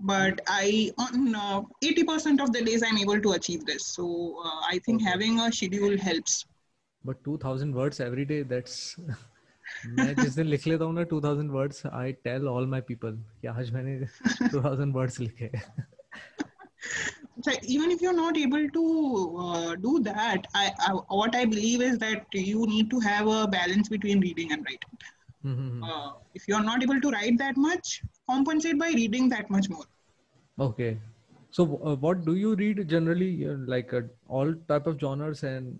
But 0.00 0.40
I 0.46 0.92
on 0.98 1.34
uh, 1.34 1.62
80% 1.82 2.42
of 2.42 2.52
the 2.52 2.62
days 2.62 2.82
I'm 2.82 2.98
able 2.98 3.20
to 3.20 3.32
achieve 3.32 3.64
this. 3.64 3.86
So 3.86 4.36
uh, 4.44 4.60
I 4.68 4.78
think 4.84 5.00
okay. 5.02 5.10
having 5.10 5.40
a 5.40 5.50
schedule 5.52 5.98
helps 5.98 6.44
but 7.04 7.22
2000 7.24 7.74
words 7.74 8.00
every 8.00 8.24
day 8.24 8.42
that's 8.42 8.78
मैं 9.86 10.14
जिस 10.16 10.34
दिन 10.34 10.46
लिख 10.46 10.66
लेता 10.66 10.84
हूँ 10.84 10.94
ना 10.94 11.02
2000 11.12 11.50
words 11.50 11.86
I 11.86 12.12
tell 12.26 12.46
all 12.48 12.66
my 12.66 12.80
people 12.88 13.16
कि 13.40 13.48
आज 13.48 13.70
मैंने 13.72 13.98
2000 14.54 14.94
वर्ड्स 14.94 15.20
लिखे 15.20 15.50
so 17.44 17.52
even 17.74 17.90
if 17.94 18.02
you're 18.04 18.16
not 18.18 18.38
able 18.42 18.66
to 18.76 18.82
uh, 19.44 19.74
do 19.86 19.98
that 20.06 20.46
I, 20.60 20.64
I 20.86 20.92
what 21.20 21.36
i 21.40 21.44
believe 21.54 21.82
is 21.88 21.98
that 22.04 22.38
you 22.50 22.66
need 22.72 22.90
to 22.94 23.00
have 23.06 23.28
a 23.34 23.46
balance 23.56 23.90
between 23.96 24.24
reading 24.28 24.52
and 24.56 24.70
writing 24.70 25.06
Mhm. 25.48 25.82
uh, 25.88 26.06
if 26.38 26.46
you're 26.50 26.64
not 26.68 26.84
able 26.86 27.00
to 27.02 27.10
write 27.14 27.36
that 27.40 27.58
much 27.64 27.90
compensate 28.31 28.79
by 28.85 28.91
reading 29.01 29.29
that 29.35 29.49
much 29.57 29.69
more 29.77 29.87
Okay. 30.59 30.97
So, 31.51 31.63
uh, 31.83 31.95
what 31.95 32.25
do 32.25 32.35
you 32.35 32.55
read 32.55 32.87
generally? 32.87 33.47
Uh, 33.47 33.55
like 33.67 33.93
uh, 33.93 34.01
all 34.27 34.53
type 34.67 34.87
of 34.87 34.99
genres 34.99 35.43
and 35.43 35.79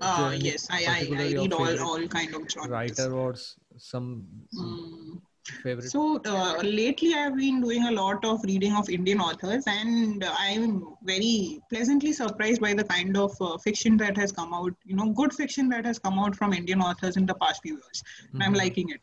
uh, 0.00 0.36
yes 0.38 0.66
i 0.70 0.80
i, 0.92 0.96
I 1.18 1.32
read 1.32 1.52
all 1.52 1.80
all 1.88 2.06
kind 2.14 2.34
of 2.38 2.50
genres 2.54 2.70
writer 2.70 3.12
or 3.14 3.34
some 3.76 4.08
Mm. 4.54 5.20
favorite? 5.62 5.90
So 5.90 6.20
uh, 6.24 6.60
lately, 6.62 7.14
I've 7.14 7.36
been 7.36 7.60
doing 7.60 7.86
a 7.86 7.90
lot 7.90 8.24
of 8.24 8.44
reading 8.44 8.74
of 8.76 8.88
Indian 8.88 9.20
authors, 9.20 9.64
and 9.66 10.24
I'm 10.24 10.94
very 11.02 11.60
pleasantly 11.72 12.12
surprised 12.12 12.60
by 12.60 12.72
the 12.74 12.84
kind 12.84 13.16
of 13.16 13.36
uh, 13.40 13.58
fiction 13.58 13.96
that 13.98 14.16
has 14.16 14.32
come 14.32 14.54
out. 14.54 14.72
You 14.84 14.96
know, 14.96 15.10
good 15.10 15.34
fiction 15.34 15.68
that 15.70 15.84
has 15.84 15.98
come 15.98 16.18
out 16.18 16.36
from 16.36 16.54
Indian 16.60 16.80
authors 16.80 17.16
in 17.16 17.26
the 17.26 17.34
past 17.34 17.62
few 17.62 17.74
years. 17.74 18.02
And 18.32 18.42
I'm 18.42 18.54
liking 18.54 18.90
it. 18.90 19.00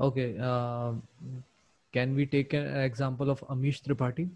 Okay. 0.00 0.36
Uh, 0.38 0.92
can 1.92 2.14
we 2.14 2.26
take 2.26 2.52
an 2.54 2.76
example 2.76 3.30
of 3.30 3.40
Amish 3.48 3.82
Tripathi? 3.82 4.30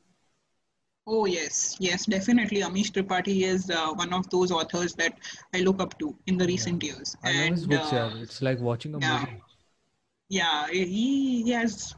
Oh 1.06 1.24
yes, 1.24 1.76
yes, 1.80 2.04
definitely. 2.06 2.60
Amish 2.60 2.90
Tripathi 2.92 3.42
is 3.44 3.70
uh, 3.70 3.92
one 3.94 4.12
of 4.12 4.28
those 4.30 4.50
authors 4.52 4.94
that 4.96 5.18
I 5.54 5.60
look 5.60 5.80
up 5.80 5.98
to 6.00 6.16
in 6.26 6.36
the 6.36 6.46
recent 6.46 6.82
years. 6.82 7.16
I 7.24 7.32
love 7.32 7.50
his 7.50 7.66
books. 7.66 7.92
uh, 7.92 7.96
yeah, 7.96 8.22
it's 8.22 8.42
like 8.42 8.60
watching 8.60 8.94
a 8.94 9.00
yeah. 9.00 9.24
movie. 9.24 9.42
yeah, 10.28 10.66
he, 10.68 11.42
he 11.44 11.50
has 11.50 11.94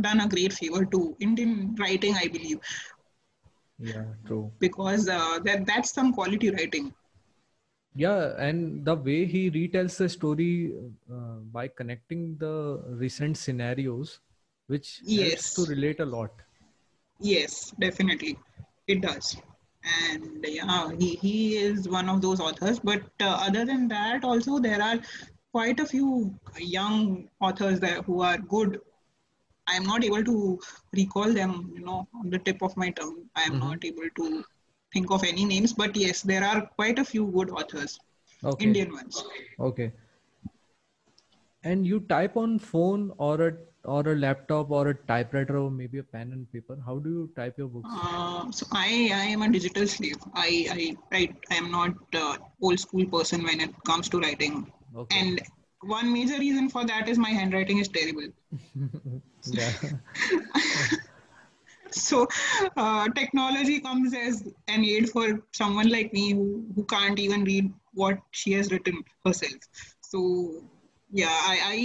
done 0.00 0.20
a 0.20 0.28
great 0.28 0.52
favor 0.52 0.84
to 0.86 1.16
Indian 1.20 1.74
writing, 1.78 2.14
I 2.14 2.28
believe, 2.28 2.58
Yeah, 3.78 4.14
true. 4.24 4.52
because 4.58 5.08
uh, 5.08 5.38
that 5.44 5.64
that's 5.66 5.92
some 5.92 6.12
quality 6.12 6.50
writing. 6.50 6.92
Yeah, 7.96 8.34
and 8.38 8.84
the 8.84 8.94
way 8.96 9.24
he 9.24 9.50
retells 9.50 9.96
the 9.98 10.08
story 10.08 10.72
uh, 11.12 11.38
by 11.52 11.68
connecting 11.68 12.36
the 12.38 12.82
recent 12.88 13.36
scenarios, 13.36 14.18
which 14.66 15.02
helps 15.14 15.50
Yes. 15.50 15.54
to 15.54 15.64
relate 15.66 16.00
a 16.00 16.04
lot. 16.06 16.30
Yes, 17.20 17.72
definitely. 17.78 18.38
It 18.86 19.00
does. 19.02 19.36
And 19.84 20.44
yeah, 20.46 20.90
he, 20.98 21.14
he 21.16 21.56
is 21.56 21.88
one 21.88 22.08
of 22.08 22.20
those 22.22 22.40
authors. 22.40 22.78
But 22.78 23.02
uh, 23.20 23.38
other 23.46 23.64
than 23.64 23.88
that, 23.88 24.24
also, 24.24 24.58
there 24.58 24.80
are 24.82 24.98
quite 25.52 25.80
a 25.80 25.86
few 25.86 26.34
young 26.58 27.28
authors 27.40 27.80
there 27.80 28.02
who 28.02 28.22
are 28.22 28.38
good. 28.38 28.80
I 29.66 29.76
am 29.76 29.84
not 29.84 30.04
able 30.04 30.24
to 30.24 30.58
recall 30.92 31.32
them, 31.32 31.72
you 31.74 31.84
know, 31.84 32.06
on 32.14 32.30
the 32.30 32.38
tip 32.38 32.62
of 32.62 32.76
my 32.76 32.90
tongue. 32.90 33.24
I 33.34 33.42
am 33.42 33.54
Mhm. 33.54 33.60
not 33.60 33.84
able 33.84 34.08
to 34.16 34.44
think 34.92 35.10
of 35.10 35.24
any 35.24 35.44
names. 35.44 35.72
But 35.72 35.96
yes, 35.96 36.22
there 36.22 36.44
are 36.44 36.66
quite 36.66 36.98
a 36.98 37.04
few 37.04 37.26
good 37.26 37.50
authors, 37.50 37.98
Okay. 38.44 38.64
Indian 38.64 38.92
ones. 38.92 39.24
Okay. 39.58 39.92
And 41.62 41.86
you 41.86 42.00
type 42.00 42.36
on 42.36 42.58
phone 42.58 43.12
or 43.16 43.40
a 43.48 43.56
or 43.84 44.00
a 44.08 44.14
laptop 44.14 44.70
or 44.70 44.88
a 44.88 44.94
typewriter 44.94 45.58
or 45.58 45.70
maybe 45.70 45.98
a 45.98 46.02
pen 46.02 46.32
and 46.32 46.50
paper. 46.52 46.78
How 46.84 46.98
do 46.98 47.10
you 47.10 47.30
type 47.36 47.58
your 47.58 47.68
books? 47.68 47.88
Uh, 47.92 48.50
so 48.50 48.66
I, 48.72 49.10
I 49.12 49.24
am 49.34 49.42
a 49.42 49.48
digital 49.50 49.86
slave. 49.86 50.16
I, 50.34 50.66
I, 50.70 50.96
I, 51.12 51.34
I 51.50 51.54
am 51.56 51.70
not 51.70 51.94
uh, 52.14 52.36
old 52.62 52.80
school 52.80 53.06
person 53.06 53.42
when 53.42 53.60
it 53.60 53.70
comes 53.84 54.08
to 54.10 54.20
writing. 54.20 54.72
Okay. 54.96 55.18
And 55.18 55.40
one 55.82 56.12
major 56.12 56.38
reason 56.38 56.68
for 56.68 56.84
that 56.86 57.08
is 57.08 57.18
my 57.18 57.30
handwriting 57.30 57.78
is 57.78 57.88
terrible. 57.88 58.28
So 61.94 62.26
uh, 62.76 63.08
technology 63.10 63.80
comes 63.80 64.14
as 64.14 64.42
an 64.68 64.84
aid 64.84 65.10
for 65.10 65.42
someone 65.52 65.88
like 65.88 66.12
me 66.12 66.32
who, 66.32 66.66
who 66.74 66.84
can't 66.84 67.18
even 67.18 67.44
read 67.44 67.72
what 67.92 68.18
she 68.32 68.52
has 68.52 68.72
written 68.72 69.04
herself. 69.24 69.54
So 70.00 70.64
yeah, 71.14 71.38
I, 71.52 71.56
I 71.72 71.78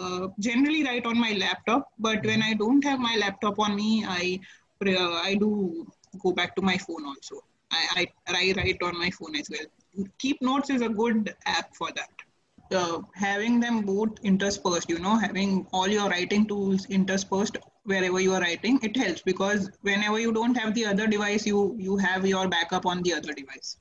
uh, 0.00 0.28
generally 0.38 0.82
write 0.84 1.04
on 1.04 1.18
my 1.20 1.32
laptop, 1.32 1.88
but 1.98 2.24
when 2.24 2.42
I 2.42 2.54
don't 2.54 2.82
have 2.84 2.98
my 2.98 3.14
laptop 3.20 3.58
on 3.58 3.76
me, 3.76 4.04
I 4.06 4.40
uh, 4.86 5.20
I 5.22 5.34
do 5.34 5.86
go 6.22 6.32
back 6.32 6.56
to 6.56 6.62
my 6.62 6.78
phone 6.78 7.04
also. 7.04 7.42
I, 7.70 7.82
I, 8.00 8.06
I 8.28 8.54
write 8.56 8.82
on 8.82 8.98
my 8.98 9.10
phone 9.10 9.36
as 9.36 9.50
well. 9.50 10.06
Keep 10.18 10.40
Notes 10.40 10.70
is 10.70 10.80
a 10.80 10.88
good 10.88 11.34
app 11.44 11.76
for 11.76 11.90
that. 11.92 12.08
Uh, 12.74 13.02
having 13.14 13.60
them 13.60 13.82
both 13.82 14.18
interspersed, 14.22 14.88
you 14.88 14.98
know, 14.98 15.16
having 15.16 15.66
all 15.72 15.88
your 15.88 16.08
writing 16.08 16.46
tools 16.46 16.86
interspersed 16.86 17.58
wherever 17.84 18.18
you 18.20 18.32
are 18.32 18.40
writing, 18.40 18.78
it 18.82 18.96
helps 18.96 19.20
because 19.22 19.70
whenever 19.82 20.18
you 20.18 20.32
don't 20.32 20.54
have 20.54 20.74
the 20.74 20.86
other 20.86 21.06
device, 21.06 21.46
you 21.46 21.76
you 21.78 21.98
have 21.98 22.26
your 22.26 22.48
backup 22.48 22.86
on 22.86 23.02
the 23.02 23.12
other 23.12 23.34
device. 23.34 23.76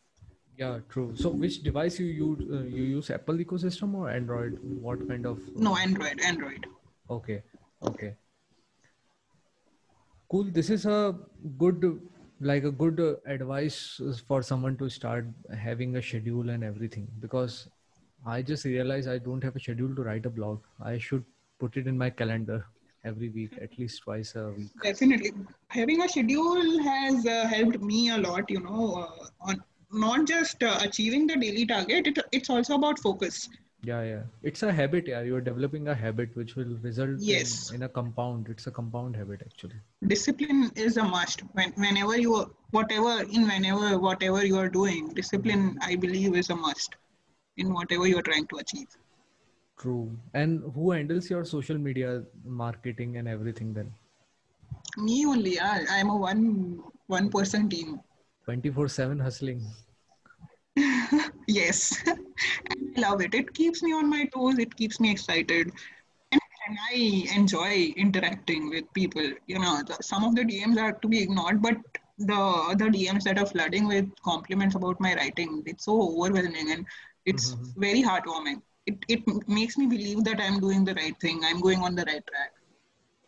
Yeah, 0.59 0.79
true. 0.89 1.15
So 1.15 1.29
which 1.29 1.63
device 1.63 1.99
you 1.99 2.07
use? 2.07 2.39
Uh, 2.51 2.63
you 2.63 2.83
use 2.83 3.09
Apple 3.09 3.35
ecosystem 3.35 3.93
or 3.93 4.09
Android? 4.09 4.59
What 4.81 5.07
kind 5.07 5.25
of? 5.25 5.39
No, 5.55 5.77
Android, 5.77 6.19
Android. 6.19 6.65
Okay. 7.09 7.41
Okay. 7.81 8.15
Cool. 10.29 10.49
This 10.57 10.69
is 10.69 10.85
a 10.85 11.15
good, 11.57 12.01
like 12.41 12.65
a 12.65 12.71
good 12.71 12.99
uh, 12.99 13.13
advice 13.25 14.01
for 14.27 14.41
someone 14.41 14.75
to 14.79 14.89
start 14.89 15.27
having 15.57 15.95
a 15.95 16.01
schedule 16.01 16.49
and 16.49 16.61
everything 16.61 17.07
because 17.21 17.69
I 18.25 18.41
just 18.41 18.65
realized 18.65 19.07
I 19.07 19.17
don't 19.17 19.41
have 19.41 19.55
a 19.55 19.59
schedule 19.61 19.95
to 19.95 20.03
write 20.03 20.25
a 20.25 20.29
blog. 20.29 20.59
I 20.83 20.97
should 20.97 21.23
put 21.57 21.77
it 21.77 21.87
in 21.87 21.97
my 21.97 22.09
calendar 22.09 22.65
every 23.05 23.29
week, 23.29 23.53
at 23.61 23.79
least 23.79 24.01
twice 24.03 24.35
a 24.35 24.49
week. 24.49 24.67
Definitely, 24.83 25.31
having 25.69 26.01
a 26.01 26.09
schedule 26.09 26.83
has 26.83 27.25
uh, 27.25 27.47
helped 27.47 27.79
me 27.79 28.09
a 28.09 28.17
lot. 28.17 28.49
You 28.49 28.59
know, 28.59 29.07
uh, 29.07 29.49
on 29.49 29.63
not 29.91 30.27
just 30.27 30.61
uh, 30.63 30.77
achieving 30.81 31.27
the 31.27 31.35
daily 31.35 31.65
target, 31.65 32.07
it, 32.07 32.19
it's 32.31 32.49
also 32.49 32.75
about 32.75 32.99
focus. 32.99 33.49
Yeah, 33.81 34.03
yeah. 34.03 34.21
It's 34.43 34.61
a 34.63 34.71
habit. 34.71 35.07
Yeah, 35.07 35.21
you're 35.21 35.41
developing 35.41 35.87
a 35.87 35.95
habit 35.95 36.35
which 36.35 36.55
will 36.55 36.77
result 36.81 37.11
Yes. 37.19 37.69
in, 37.69 37.77
in 37.77 37.83
a 37.83 37.89
compound. 37.89 38.47
It's 38.49 38.67
a 38.67 38.71
compound 38.71 39.15
habit 39.15 39.41
actually. 39.45 39.75
Discipline 40.05 40.71
is 40.75 40.97
a 40.97 41.03
must. 41.03 41.41
When, 41.53 41.71
whenever 41.77 42.17
you, 42.19 42.35
are- 42.35 42.49
whatever 42.71 43.23
in 43.23 43.47
whenever 43.47 43.97
whatever 43.97 44.45
you 44.45 44.57
are 44.57 44.67
doing, 44.69 45.13
discipline 45.13 45.77
I 45.81 45.95
believe 45.95 46.35
is 46.35 46.49
a 46.49 46.55
must 46.55 46.95
in 47.57 47.73
whatever 47.73 48.05
you 48.05 48.17
are 48.17 48.21
trying 48.21 48.47
to 48.47 48.57
achieve. 48.57 48.87
True. 49.79 50.11
And 50.33 50.61
who 50.75 50.91
handles 50.91 51.29
your 51.29 51.45
social 51.45 51.77
media 51.77 52.23
marketing 52.43 53.15
and 53.15 53.29
everything 53.29 53.73
then? 53.73 53.93
Me 54.97 55.25
only. 55.25 55.57
I, 55.57 55.85
I'm 55.89 56.09
a 56.09 56.17
one 56.17 56.83
one 57.07 57.29
person 57.29 57.69
team. 57.69 58.01
24 58.49 58.87
7 58.89 59.19
hustling. 59.19 59.75
Yes, 61.47 62.01
and 62.07 62.19
I 62.97 63.01
love 63.01 63.21
it. 63.21 63.33
It 63.33 63.53
keeps 63.53 63.81
me 63.83 63.93
on 63.93 64.09
my 64.09 64.25
toes. 64.33 64.59
It 64.59 64.75
keeps 64.75 64.99
me 64.99 65.11
excited, 65.11 65.71
and, 66.31 66.41
and 66.67 66.77
I 66.91 67.23
enjoy 67.35 67.93
interacting 67.97 68.69
with 68.69 68.91
people. 68.93 69.27
You 69.47 69.59
know, 69.59 69.81
the, 69.87 69.97
some 70.01 70.23
of 70.23 70.35
the 70.35 70.43
DMs 70.45 70.77
are 70.77 70.93
to 70.93 71.07
be 71.07 71.21
ignored, 71.23 71.61
but 71.61 71.77
the 72.19 72.35
other 72.35 72.89
DMs 72.89 73.23
that 73.25 73.37
are 73.39 73.45
flooding 73.45 73.87
with 73.87 74.09
compliments 74.23 74.75
about 74.75 74.99
my 74.99 75.15
writing, 75.15 75.63
it's 75.65 75.85
so 75.85 76.01
overwhelming 76.01 76.71
and 76.71 76.85
it's 77.25 77.55
Mhm. 77.55 77.73
very 77.77 78.03
heartwarming. 78.03 78.61
It 78.85 78.97
it 79.07 79.23
makes 79.47 79.77
me 79.77 79.87
believe 79.87 80.23
that 80.25 80.39
I'm 80.41 80.59
doing 80.59 80.85
the 80.85 80.95
right 80.95 81.19
thing. 81.19 81.41
I'm 81.45 81.61
going 81.61 81.79
on 81.81 81.95
the 81.95 82.05
right 82.13 82.25
track. 82.33 82.51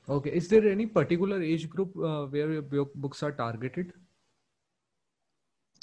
Okay. 0.09 0.31
Is 0.31 0.47
there 0.49 0.67
any 0.69 0.85
particular 0.85 1.41
age 1.41 1.69
group 1.69 1.95
uh, 1.97 2.25
where 2.27 2.51
your 2.53 2.85
books 2.95 3.23
are 3.23 3.31
targeted? 3.31 3.93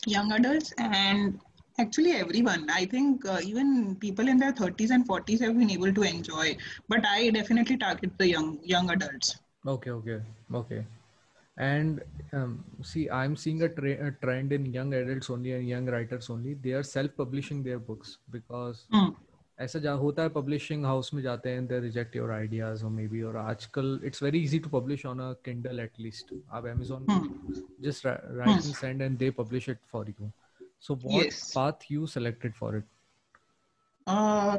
Young 0.06 0.32
adults 0.32 0.72
and 0.78 1.38
actually 1.78 2.12
everyone 2.12 2.68
i 2.70 2.84
think 2.84 3.24
uh, 3.26 3.38
even 3.44 3.94
people 3.96 4.28
in 4.28 4.38
their 4.38 4.52
30s 4.52 4.90
and 4.90 5.06
40s 5.06 5.40
have 5.40 5.56
been 5.58 5.70
able 5.70 5.92
to 5.92 6.02
enjoy 6.02 6.56
but 6.88 7.04
i 7.06 7.30
definitely 7.30 7.76
target 7.76 8.10
the 8.18 8.28
young 8.28 8.58
young 8.64 8.90
adults 8.90 9.36
Okay, 9.66 9.90
okay, 9.90 10.20
okay. 10.54 10.84
And 11.56 12.02
um, 12.32 12.64
see, 12.82 13.10
I'm 13.10 13.36
seeing 13.36 13.62
a, 13.62 13.68
tra- 13.68 14.06
a 14.08 14.12
trend 14.12 14.52
in 14.52 14.66
young 14.66 14.94
adults 14.94 15.30
only 15.30 15.52
and 15.52 15.68
young 15.68 15.86
writers 15.86 16.30
only. 16.30 16.54
They 16.54 16.72
are 16.72 16.82
self-publishing 16.82 17.62
their 17.64 17.78
books 17.78 18.18
because 18.30 18.88
Hmm. 18.90 19.10
ऐसा 19.60 19.78
जा 19.78 19.92
होता 19.92 20.22
है 20.22 20.28
publishing 20.28 20.84
house 20.84 21.12
में 21.14 21.22
जाते 21.22 21.50
हैं 21.50 21.66
दे 21.66 21.78
reject 21.80 22.16
your 22.16 22.30
ideas 22.32 22.84
और 22.84 22.90
may 22.90 23.06
be 23.08 23.22
और 23.22 23.36
आजकल 23.36 24.00
it's 24.04 24.22
very 24.22 24.42
easy 24.44 24.58
to 24.58 24.70
publish 24.70 25.06
on 25.06 25.20
a 25.20 25.32
Kindle 25.44 25.80
at least 25.80 26.34
आप 26.50 26.66
Amazon 26.66 27.06
just 27.80 28.04
wri- 28.04 28.20
write 28.36 28.64
and 28.64 28.76
send 28.76 29.02
and 29.02 29.18
they 29.18 29.30
publish 29.30 29.68
it 29.68 29.78
for 29.90 30.04
you. 30.04 30.32
So 30.80 30.94
what 30.94 31.24
Yes. 31.24 31.52
path 31.54 31.84
you 31.88 32.06
selected 32.06 32.56
for 32.56 32.70
it? 32.76 32.86
Uh, 34.06 34.58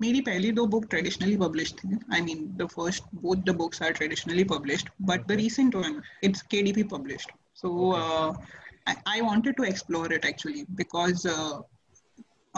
मेरी 0.00 0.20
पहली 0.20 0.52
दो 0.52 0.66
book 0.66 0.86
traditionally 0.90 1.36
published 1.36 1.76
थी। 1.76 1.98
I 2.14 2.20
mean 2.20 2.46
the 2.56 2.66
first 2.66 3.04
both 3.14 3.36
the 3.36 3.50
books 3.50 3.82
are 3.82 3.92
traditionally 3.92 4.44
published 4.44 4.88
but 5.02 5.26
the 5.26 5.32
recent 5.32 5.74
one 5.74 6.02
it's 6.24 6.42
KDP 6.42 6.82
published 6.82 7.30
so 7.62 7.68
uh, 7.92 8.34
I, 8.86 8.94
I 9.06 9.20
wanted 9.22 9.56
to 9.56 9.62
explore 9.62 10.12
it 10.12 10.24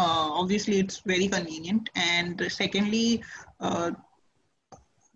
obviously 0.06 0.78
it's 0.78 1.00
very 1.00 1.28
convenient 1.28 1.90
and 1.96 2.42
secondly 2.50 3.22
uh, 3.60 3.90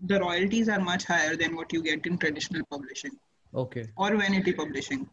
the 0.07 0.19
royalties 0.21 0.69
are 0.69 0.81
much 0.81 1.05
higher 1.05 1.37
than 1.37 1.55
what 1.55 1.73
you 1.73 1.83
get 1.83 2.07
in 2.07 2.19
traditional 2.19 2.65
publishing 2.71 3.13
okay 3.55 3.87
or 3.97 4.17
vanity 4.17 4.53
publishing 4.53 5.09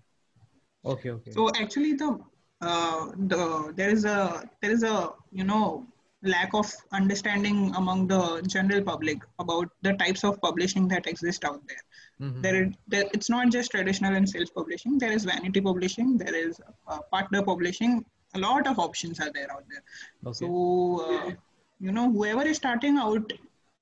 okay 0.86 1.12
okay 1.12 1.32
So 1.32 1.50
actually, 1.62 1.94
the 1.94 2.20
uh, 2.62 3.12
the 3.28 3.74
there 3.76 3.90
is 3.90 4.06
a 4.06 4.50
there 4.62 4.72
is 4.72 4.84
a 4.84 5.10
you 5.32 5.44
know 5.44 5.86
lack 6.22 6.54
of 6.54 6.72
understanding 6.92 7.74
among 7.76 8.08
the 8.08 8.42
general 8.48 8.82
public 8.82 9.20
about 9.40 9.70
the 9.82 9.94
types 9.94 10.24
of 10.24 10.40
publishing 10.42 10.88
that 10.90 11.08
exist 11.08 11.46
out 11.46 11.62
there. 11.68 11.84
Mhm. 12.28 12.42
There, 12.42 12.64
is, 12.64 12.74
there 12.88 13.06
it's 13.14 13.30
not 13.30 13.52
just 13.52 13.72
traditional 13.72 14.16
and 14.16 14.28
self 14.28 14.54
publishing. 14.54 14.98
There 14.98 15.12
is 15.12 15.26
vanity 15.26 15.62
publishing. 15.62 16.18
There 16.18 16.36
is 16.36 16.60
uh, 16.88 17.00
partner 17.12 17.44
publishing. 17.44 18.06
A 18.36 18.40
lot 18.40 18.68
of 18.68 18.80
options 18.80 19.20
are 19.20 19.32
there 19.34 19.52
out 19.52 19.66
there. 19.70 19.84
okay 20.26 20.46
So 20.46 21.06
uh, 21.06 21.32
you 21.80 21.92
know, 21.92 22.12
whoever 22.12 22.44
is 22.44 22.58
starting 22.58 22.98
out 22.98 23.32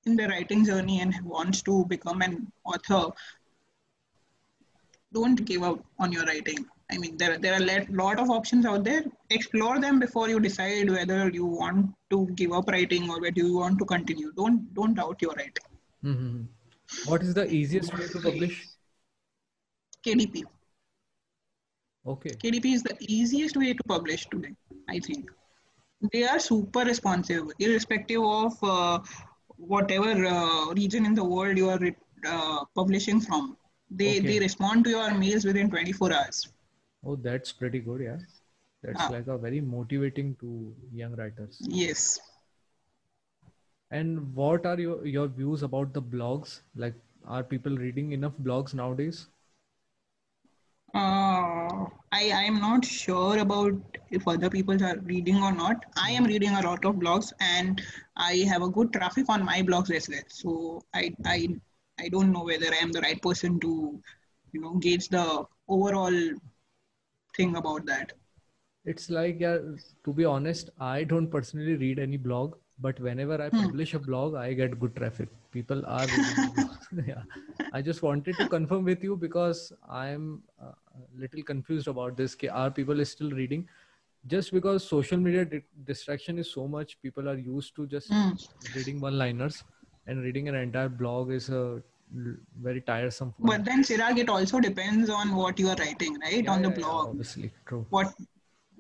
in 0.06 0.16
the 0.16 0.28
writing 0.28 0.64
journey 0.66 1.02
and 1.02 1.14
wants 1.24 1.62
to 1.64 1.86
become 1.86 2.22
an 2.22 2.52
author, 2.64 3.12
don't 5.14 5.44
give 5.46 5.64
up 5.64 5.80
on 6.00 6.12
your 6.12 6.26
writing. 6.26 6.66
I 6.90 6.98
mean, 6.98 7.18
there, 7.18 7.38
there 7.38 7.54
are 7.54 7.62
a 7.62 7.86
lot 7.90 8.18
of 8.18 8.30
options 8.30 8.66
out 8.66 8.84
there. 8.86 9.04
Explore 9.30 9.82
them 9.82 10.00
before 10.00 10.30
you 10.30 10.40
decide 10.40 10.90
whether 10.90 11.30
you 11.30 11.46
want 11.46 11.94
to 12.12 12.28
give 12.36 12.54
up 12.54 12.70
writing 12.70 13.10
or 13.10 13.20
whether 13.20 13.42
you 13.42 13.58
want 13.58 13.78
to 13.80 13.86
continue. 13.86 14.32
Don't 14.38 14.74
don't 14.74 14.94
doubt 14.94 15.22
your 15.22 15.34
writing. 15.34 15.68
Mhm. 16.04 16.48
what 17.06 17.24
is 17.24 17.34
the 17.34 17.44
easiest 17.52 17.94
way 17.98 18.06
to 18.08 18.20
publish 18.26 18.58
KDP. 20.06 20.44
Okay 22.14 22.36
KDP 22.42 22.74
is 22.74 22.84
the 22.84 22.96
easiest 23.00 23.58
way 23.58 23.74
to 23.74 23.84
publish 23.88 24.26
today. 24.32 24.54
I 24.90 25.00
think 25.00 25.30
they 26.14 26.24
are 26.24 26.40
super 26.40 26.82
responsive, 26.82 27.46
irrespective 27.60 28.22
of 28.24 28.54
uh, 28.64 29.00
whatever 29.58 30.14
uh, 30.26 30.74
region 30.74 31.06
in 31.06 31.16
the 31.16 31.24
world 31.24 31.58
you 31.58 31.70
are 31.70 31.80
uh, 32.28 32.66
publishing 32.76 33.22
from. 33.22 33.58
They 33.92 34.12
Okay. 34.12 34.28
they 34.30 34.40
respond 34.40 34.84
to 34.86 34.92
your 34.92 35.14
mails 35.26 35.46
within 35.46 35.70
24 35.70 36.14
hours. 36.14 36.48
oh 37.04 37.16
that's 37.28 37.52
pretty 37.62 37.80
good 37.88 38.02
yeah 38.08 38.18
that's 38.84 39.02
Ah. 39.06 39.10
like 39.16 39.28
a 39.36 39.38
very 39.46 39.62
motivating 39.74 40.36
to 40.44 40.52
young 41.02 41.16
writers 41.22 41.60
Yes. 41.84 42.20
and 43.92 44.34
what 44.36 44.66
are 44.66 44.80
your 44.80 45.06
your 45.06 45.28
views 45.40 45.64
about 45.68 45.94
the 45.94 46.02
blogs 46.14 46.54
like 46.84 46.96
are 47.38 47.44
people 47.44 47.78
reading 47.86 48.12
enough 48.18 48.38
blogs 48.48 48.74
nowadays 48.74 49.28
Uh, 50.94 51.86
I 52.12 52.24
I 52.40 52.44
am 52.52 52.60
not 52.60 52.84
sure 52.86 53.38
about 53.40 53.98
if 54.10 54.28
other 54.28 54.50
people 54.50 54.82
are 54.90 54.98
reading 55.12 55.38
or 55.48 55.52
not. 55.54 55.86
I 55.98 56.12
am 56.12 56.26
reading 56.26 56.52
a 56.52 56.62
lot 56.62 56.86
of 56.86 56.96
blogs, 56.96 57.32
and 57.40 57.82
I 58.16 58.34
have 58.52 58.62
a 58.64 58.70
good 58.70 58.92
traffic 58.94 59.30
on 59.30 59.46
my 59.46 59.62
blogs 59.62 59.92
as 60.00 60.10
well. 60.10 60.28
So 60.42 60.82
I 60.94 61.04
I 61.26 61.38
I 62.00 62.10
don't 62.10 62.32
know 62.32 62.44
whether 62.46 62.74
I 62.74 62.78
am 62.88 62.92
the 62.92 63.02
right 63.02 63.22
person 63.22 63.60
to, 63.62 64.02
you 64.54 64.62
know, 64.62 64.76
gauge 64.88 65.10
the 65.10 65.46
overall 65.68 66.20
thing 67.36 67.56
about 67.56 67.86
that. 67.86 68.12
it's 68.92 69.10
like 69.16 69.40
yeah 69.44 69.58
to 70.06 70.14
be 70.20 70.26
honest 70.30 70.70
i 70.92 71.04
don't 71.12 71.30
personally 71.36 71.76
read 71.84 72.00
any 72.06 72.18
blog 72.28 72.56
but 72.88 73.00
whenever 73.10 73.40
i 73.48 73.50
Hmm. 73.52 73.66
publish 73.66 73.94
a 73.94 74.00
blog 74.10 74.36
i 74.48 74.52
get 74.64 74.80
good 74.80 74.96
traffic 74.96 75.30
people 75.52 75.84
are 75.86 76.08
reading 76.08 76.42
the 76.42 76.50
blog. 76.50 77.08
yeah 77.08 77.24
i 77.72 77.82
just 77.82 78.02
wanted 78.02 78.38
to 78.38 78.46
confirm 78.46 78.84
with 78.84 79.04
you 79.04 79.16
because 79.16 79.72
i'm 79.90 80.42
uh, 80.62 80.72
a 80.96 81.20
little 81.24 81.44
confused 81.44 81.88
about 81.88 82.18
this 82.18 82.36
are 82.52 82.70
people 82.72 83.04
still 83.06 83.32
reading 83.32 83.68
just 84.28 84.52
because 84.52 84.88
social 84.88 85.18
media 85.18 85.46
di- 85.46 85.64
distraction 85.86 86.38
is 86.40 86.52
so 86.52 86.68
much 86.68 86.98
people 87.02 87.30
are 87.30 87.38
used 87.38 87.76
to 87.76 87.88
just 87.88 88.12
Mm. 88.12 88.48
reading 88.76 89.00
one 89.02 89.18
liners 89.18 89.64
and 90.08 90.24
reading 90.24 90.48
an 90.50 90.56
entire 90.56 90.90
blog 90.90 91.32
is 91.32 91.50
a 91.50 91.82
very 92.68 92.82
tiresome 92.82 93.34
But 93.40 93.66
then 93.66 93.84
Chirag, 93.84 94.18
it 94.18 94.30
also 94.30 94.60
depends 94.60 95.10
on 95.10 95.36
what 95.36 95.60
you 95.60 95.68
are 95.70 95.76
writing, 95.80 96.18
right? 96.22 96.44
Yeah, 96.44 96.52
on 96.52 96.62
the 96.62 96.70
yeah, 96.70 96.76
yeah, 96.76 96.82
blog. 96.82 97.10
obviously 97.10 97.52
true 97.66 97.86
what 97.90 98.14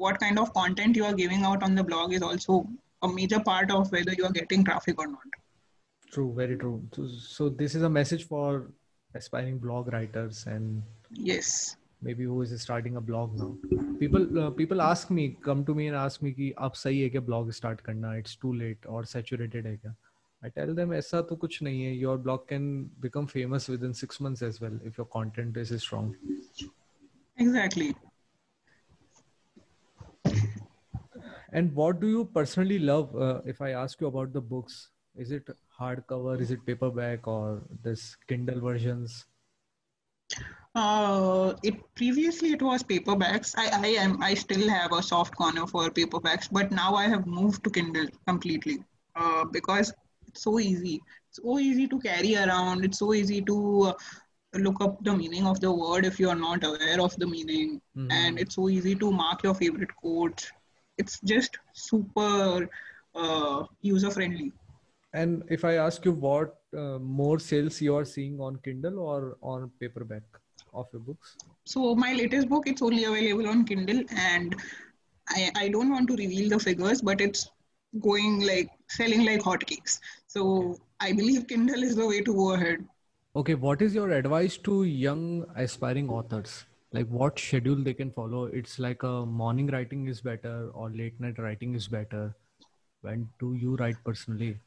what 0.03 0.19
kind 0.19 0.39
of 0.39 0.53
content 0.53 0.95
you 0.95 1.05
are 1.09 1.13
giving 1.13 1.43
out 1.49 1.63
on 1.67 1.75
the 1.75 1.83
blog 1.83 2.13
is 2.13 2.21
also 2.21 2.57
a 3.07 3.07
major 3.07 3.39
part 3.39 3.71
of 3.71 3.91
whether 3.91 4.13
you 4.13 4.25
are 4.29 4.31
getting 4.31 4.63
traffic 4.63 4.99
or 5.03 5.07
not. 5.07 5.36
True, 6.10 6.32
very 6.34 6.56
true. 6.58 6.86
So, 6.92 7.08
so 7.08 7.48
this 7.48 7.74
is 7.74 7.82
a 7.82 7.88
message 7.88 8.26
for 8.26 8.70
aspiring 9.14 9.58
blog 9.58 9.92
writers 9.92 10.44
and 10.46 10.82
Yes. 11.10 11.76
maybe 12.02 12.24
who 12.24 12.42
is 12.42 12.60
starting 12.60 12.96
a 12.96 13.00
blog 13.00 13.34
now. 13.38 13.56
People 13.98 14.38
uh, 14.38 14.50
people 14.50 14.82
ask 14.82 15.10
me, 15.10 15.36
come 15.42 15.64
to 15.64 15.74
me 15.74 15.86
and 15.86 15.96
ask 15.96 16.22
me 16.22 16.32
कि 16.32 16.50
अब 16.58 16.72
सही 16.72 17.00
है 17.00 17.08
क्या 17.10 17.24
blog 17.26 17.52
start 17.52 17.82
करना? 17.82 18.18
It's 18.18 18.36
too 18.36 18.52
late 18.52 18.86
or 18.86 19.04
saturated 19.04 19.66
है 19.66 19.76
क्या? 19.76 19.94
I 20.44 20.50
tell 20.50 20.74
them 20.74 20.92
ऐसा 20.92 21.20
तो 21.28 21.36
कुछ 21.36 21.62
नहीं 21.62 21.82
है. 21.82 21.94
Your 22.00 22.18
blog 22.18 22.46
can 22.48 22.90
become 23.00 23.26
famous 23.26 23.68
within 23.68 23.94
six 23.94 24.20
months 24.20 24.42
as 24.42 24.60
well 24.60 24.78
if 24.84 24.98
your 24.98 25.06
content 25.06 25.56
is 25.56 25.74
strong. 25.82 26.14
Exactly. 27.38 27.94
And 31.52 31.74
what 31.74 32.00
do 32.00 32.08
you 32.08 32.24
personally 32.24 32.78
love? 32.78 33.14
Uh, 33.14 33.40
if 33.44 33.60
I 33.60 33.70
ask 33.72 34.00
you 34.00 34.06
about 34.06 34.32
the 34.32 34.40
books, 34.40 34.90
is 35.14 35.30
it 35.30 35.48
hardcover? 35.79 36.39
Is 36.41 36.51
it 36.51 36.65
paperback 36.65 37.27
or 37.27 37.61
this 37.83 38.15
Kindle 38.27 38.59
versions? 38.61 39.25
Uh, 40.75 41.53
it 41.63 41.75
previously 41.95 42.51
it 42.51 42.61
was 42.61 42.83
paperbacks. 42.83 43.55
I, 43.57 43.69
I 43.83 43.87
am 44.03 44.21
I 44.21 44.33
still 44.35 44.69
have 44.69 44.91
a 44.93 45.01
soft 45.01 45.35
corner 45.35 45.65
for 45.65 45.89
paperbacks, 45.89 46.47
but 46.51 46.71
now 46.71 46.93
I 46.95 47.07
have 47.07 47.25
moved 47.25 47.63
to 47.63 47.69
Kindle 47.71 48.07
completely 48.27 48.77
uh, 49.15 49.45
because 49.45 49.91
it's 50.27 50.43
so 50.43 50.59
easy. 50.59 51.01
It's 51.29 51.39
so 51.43 51.57
easy 51.57 51.87
to 51.87 51.99
carry 51.99 52.35
around. 52.35 52.85
It's 52.85 52.99
so 52.99 53.13
easy 53.13 53.41
to 53.41 53.83
uh, 53.83 53.93
look 54.55 54.79
up 54.81 55.03
the 55.03 55.15
meaning 55.15 55.47
of 55.47 55.59
the 55.61 55.71
word 55.71 56.05
if 56.05 56.19
you 56.19 56.29
are 56.29 56.35
not 56.35 56.63
aware 56.63 57.01
of 57.01 57.15
the 57.17 57.25
meaning, 57.27 57.81
Mhm. 57.97 58.11
and 58.11 58.39
it's 58.39 58.55
so 58.55 58.69
easy 58.69 58.95
to 58.95 59.11
mark 59.11 59.43
your 59.43 59.55
favorite 59.55 59.95
quotes. 59.95 60.51
It's 60.97 61.19
just 61.21 61.57
super 61.73 62.69
uh, 63.15 63.63
user 63.81 64.11
friendly. 64.11 64.53
And 65.19 65.43
if 65.49 65.65
I 65.65 65.75
ask 65.83 66.05
you 66.05 66.11
what 66.11 66.57
uh, 66.77 66.99
more 66.99 67.39
sales 67.39 67.81
you 67.81 67.95
are 67.95 68.05
seeing 68.05 68.39
on 68.39 68.57
Kindle 68.63 68.99
or 68.99 69.37
on 69.41 69.71
paperback 69.79 70.21
of 70.73 70.85
your 70.93 71.01
books? 71.01 71.35
So 71.65 71.95
my 71.95 72.13
latest 72.13 72.49
book, 72.49 72.67
it's 72.67 72.83
only 72.83 73.05
available 73.05 73.47
on 73.47 73.63
Kindle, 73.65 74.03
and 74.15 74.55
I, 75.29 75.49
I 75.55 75.69
don't 75.69 75.89
want 75.89 76.07
to 76.09 76.15
reveal 76.15 76.49
the 76.49 76.59
figures, 76.59 77.01
but 77.01 77.19
it's 77.19 77.49
going 77.99 78.41
like 78.45 78.69
selling 78.89 79.25
like 79.25 79.41
hotcakes. 79.41 79.99
So 80.27 80.77
I 80.99 81.13
believe 81.13 81.47
Kindle 81.47 81.81
is 81.81 81.95
the 81.95 82.05
way 82.05 82.21
to 82.21 82.33
go 82.33 82.53
ahead. 82.53 82.85
Okay, 83.35 83.55
what 83.55 83.81
is 83.81 83.95
your 83.95 84.11
advice 84.11 84.57
to 84.69 84.83
young 84.83 85.45
aspiring 85.55 86.09
authors? 86.09 86.65
Like 86.93 87.07
what 87.07 87.39
schedule 87.39 87.83
they 87.83 87.95
can 87.95 88.11
follow? 88.11 88.45
It's 88.45 88.77
like 88.77 89.01
a 89.01 89.25
morning 89.25 89.67
writing 89.67 90.07
is 90.07 90.21
better 90.21 90.69
or 90.75 90.91
late 90.91 91.19
night 91.19 91.39
writing 91.39 91.73
is 91.73 91.87
better. 91.87 92.35
When 93.01 93.27
do 93.39 93.53
you 93.55 93.75
write 93.77 93.97
personally? 94.05 94.57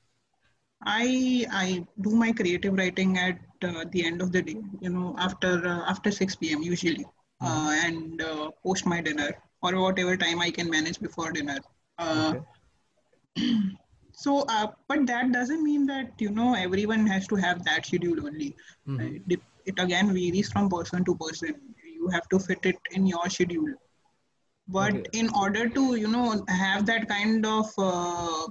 I 0.85 1.47
I 1.51 1.87
do 2.01 2.11
my 2.17 2.33
creative 2.33 2.75
writing 2.77 3.19
at 3.19 3.39
uh, 3.63 3.85
the 3.93 4.05
end 4.07 4.21
of 4.23 4.33
the 4.33 4.43
day. 4.43 4.57
You 4.81 4.91
know, 4.91 5.15
after 5.19 5.53
uh, 5.67 5.83
after 5.91 6.11
6 6.11 6.53
p.m. 6.53 6.63
usually, 6.63 7.07
uh, 7.41 7.73
and 7.85 8.21
uh, 8.23 8.51
post 8.65 8.87
my 8.87 9.01
dinner 9.01 9.31
or 9.63 9.79
whatever 9.81 10.17
time 10.17 10.41
I 10.41 10.51
can 10.51 10.71
manage 10.71 11.01
before 11.01 11.33
dinner. 11.33 11.59
Uh, 11.99 12.35
Okay. 12.35 12.41
so 14.13 14.45
uh, 14.49 14.67
but 14.89 15.07
that 15.07 15.33
doesn't 15.33 15.63
mean 15.63 15.87
that 15.87 16.13
you 16.19 16.31
know 16.31 16.55
everyone 16.55 17.07
has 17.07 17.27
to 17.29 17.37
have 17.37 17.65
that 17.65 17.87
schedule 17.87 18.27
only 18.27 18.55
Mhm. 18.87 19.17
it, 19.29 19.41
it 19.67 19.75
again 19.79 20.13
varies 20.13 20.51
from 20.53 20.69
person 20.69 21.05
to 21.05 21.15
person 21.17 21.55
you 21.99 22.09
have 22.09 22.29
to 22.29 22.39
fit 22.39 22.65
it 22.73 22.77
in 22.93 23.07
your 23.07 23.29
schedule 23.29 23.73
but 24.69 24.95
Okay. 24.95 25.11
in 25.13 25.29
order 25.43 25.69
to 25.69 25.97
you 25.97 26.09
know 26.09 26.45
have 26.49 26.87
that 26.87 27.09
kind 27.09 27.45
of 27.47 27.67
uh, 27.79 28.47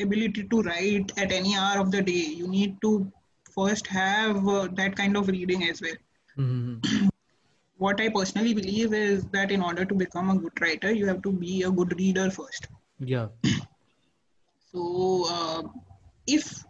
ability 0.00 0.44
to 0.44 0.62
write 0.62 1.12
at 1.16 1.32
any 1.32 1.56
hour 1.56 1.78
of 1.80 1.90
the 1.90 2.02
day 2.02 2.24
you 2.40 2.48
need 2.48 2.76
to 2.82 3.10
first 3.54 3.86
have 3.86 4.46
uh, 4.48 4.68
that 4.72 4.96
kind 4.96 5.16
of 5.16 5.28
reading 5.28 5.64
as 5.70 5.80
well 5.86 6.00
Mhm. 6.38 7.10
what 7.84 8.00
i 8.00 8.08
personally 8.18 8.54
believe 8.60 8.92
is 9.02 9.24
that 9.36 9.50
in 9.56 9.62
order 9.68 9.84
to 9.92 9.94
become 10.04 10.30
a 10.30 10.38
good 10.44 10.60
writer 10.64 10.92
you 11.00 11.06
have 11.12 11.22
to 11.28 11.32
be 11.44 11.62
a 11.62 11.70
good 11.80 11.98
reader 12.02 12.30
first 12.40 12.68
Yeah. 13.14 13.28
So, 14.72 15.24
uh, 15.30 15.62
if 16.26 16.64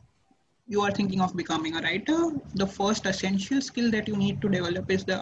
you 0.69 0.81
are 0.83 0.91
thinking 0.91 1.21
of 1.21 1.37
becoming 1.37 1.77
a 1.77 1.81
writer, 1.81 2.31
the 2.55 2.67
first 2.67 3.07
essential 3.07 3.61
skill 3.61 3.91
that 3.91 4.09
you 4.09 4.17
need 4.17 4.41
to 4.43 4.49
develop 4.49 4.91
is 4.91 5.05
the 5.05 5.19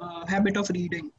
uh, 0.00 0.26
habit 0.26 0.56
of 0.56 0.70
reading. 0.70 1.10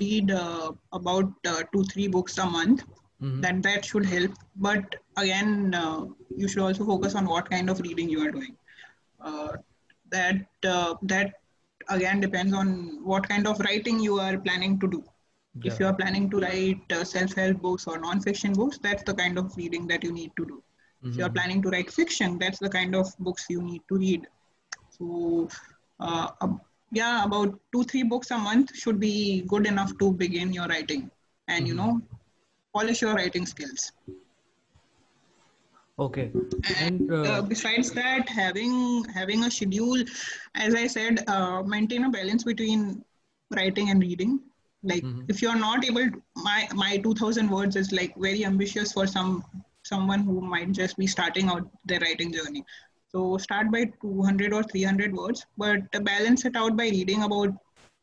Read 0.00 0.30
uh, 0.30 0.72
about 0.92 1.32
uh, 1.46 1.62
two, 1.72 1.84
three 1.84 2.08
books 2.08 2.38
a 2.38 2.46
month. 2.46 2.84
Mhm. 3.20 3.44
That 3.44 3.62
that 3.62 3.84
should 3.84 4.06
help. 4.06 4.32
But 4.56 4.96
again, 5.16 5.74
uh, 5.74 6.06
you 6.36 6.48
should 6.48 6.62
also 6.62 6.84
focus 6.84 7.14
on 7.14 7.26
what 7.26 7.50
kind 7.50 7.70
of 7.70 7.80
reading 7.80 8.08
you 8.08 8.20
are 8.26 8.30
doing. 8.30 8.56
Uh, 9.20 9.52
that 10.10 10.46
uh, 10.66 10.94
that 11.02 11.34
again 11.88 12.20
depends 12.20 12.52
on 12.54 13.00
what 13.04 13.28
kind 13.28 13.46
of 13.46 13.58
writing 13.60 14.00
you 14.00 14.18
are 14.20 14.38
planning 14.38 14.78
to 14.80 14.88
do 14.88 15.02
if 15.64 15.78
you 15.80 15.86
are 15.86 15.94
planning 15.94 16.28
to 16.30 16.40
write 16.40 16.92
uh, 16.92 17.04
self-help 17.04 17.58
books 17.60 17.86
or 17.86 17.98
non-fiction 17.98 18.52
books 18.54 18.78
that's 18.82 19.02
the 19.04 19.14
kind 19.14 19.38
of 19.38 19.54
reading 19.56 19.86
that 19.86 20.02
you 20.04 20.12
need 20.12 20.30
to 20.36 20.44
do 20.46 20.62
if 21.10 21.18
you 21.18 21.24
are 21.24 21.30
Mhm. 21.30 21.38
planning 21.38 21.62
to 21.62 21.70
write 21.70 21.90
fiction 21.90 22.38
that's 22.38 22.58
the 22.58 22.68
kind 22.68 22.94
of 22.94 23.06
books 23.18 23.46
you 23.48 23.62
need 23.62 23.82
to 23.88 23.96
read 23.96 24.26
so 24.90 25.48
uh, 26.00 26.28
yeah, 26.92 27.24
about 27.24 27.58
two 27.72 27.84
three 27.84 28.02
books 28.02 28.30
a 28.30 28.38
month 28.38 28.74
should 28.74 29.00
be 29.00 29.42
good 29.48 29.66
enough 29.66 29.92
to 29.98 30.12
begin 30.12 30.52
your 30.52 30.66
writing, 30.68 31.10
and 31.48 31.66
you 31.66 31.74
Mm-hmm. 31.74 31.74
know, 31.74 32.00
polish 32.74 33.02
your 33.02 33.14
writing 33.14 33.46
skills. 33.46 33.92
Okay. 35.98 36.30
and 36.80 37.10
And 37.10 37.10
uh, 37.10 37.22
uh, 37.30 37.42
besides 37.42 37.90
that 37.92 38.28
having 38.28 39.04
having 39.14 39.44
a 39.44 39.50
schedule 39.50 40.02
as 40.54 40.74
i 40.74 40.86
said 40.86 41.22
uh, 41.34 41.62
maintain 41.74 42.04
a 42.04 42.10
balance 42.10 42.44
between 42.50 43.04
writing 43.56 43.90
and 43.90 44.02
reading 44.06 44.32
like 44.92 45.04
Mhm. 45.04 45.24
if 45.28 45.42
you're 45.42 45.60
not 45.60 45.84
able 45.90 46.08
to, 46.14 46.22
my 46.48 46.68
my 46.82 46.96
2000 47.06 47.50
words 47.56 47.76
is 47.82 47.92
like 48.00 48.16
very 48.26 48.44
ambitious 48.50 48.92
for 48.96 49.06
some 49.06 49.30
someone 49.92 50.24
who 50.30 50.40
might 50.54 50.72
just 50.80 50.96
be 51.04 51.06
starting 51.14 51.48
out 51.54 51.68
their 51.92 52.00
writing 52.06 52.32
journey 52.38 52.64
so 53.14 53.24
start 53.46 53.70
by 53.76 53.84
200 54.02 54.52
or 54.58 54.62
300 54.74 55.14
words 55.22 55.46
but 55.64 56.04
balance 56.10 56.44
it 56.50 56.56
out 56.56 56.76
by 56.82 56.88
reading 56.98 57.22
about 57.28 57.54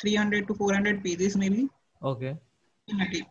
300 0.01 0.47
to 0.47 0.53
400 0.63 1.03
pages 1.03 1.37
maybe 1.45 1.67
okay. 2.01 2.35
in 2.87 3.01
a 3.01 3.09
day 3.11 3.23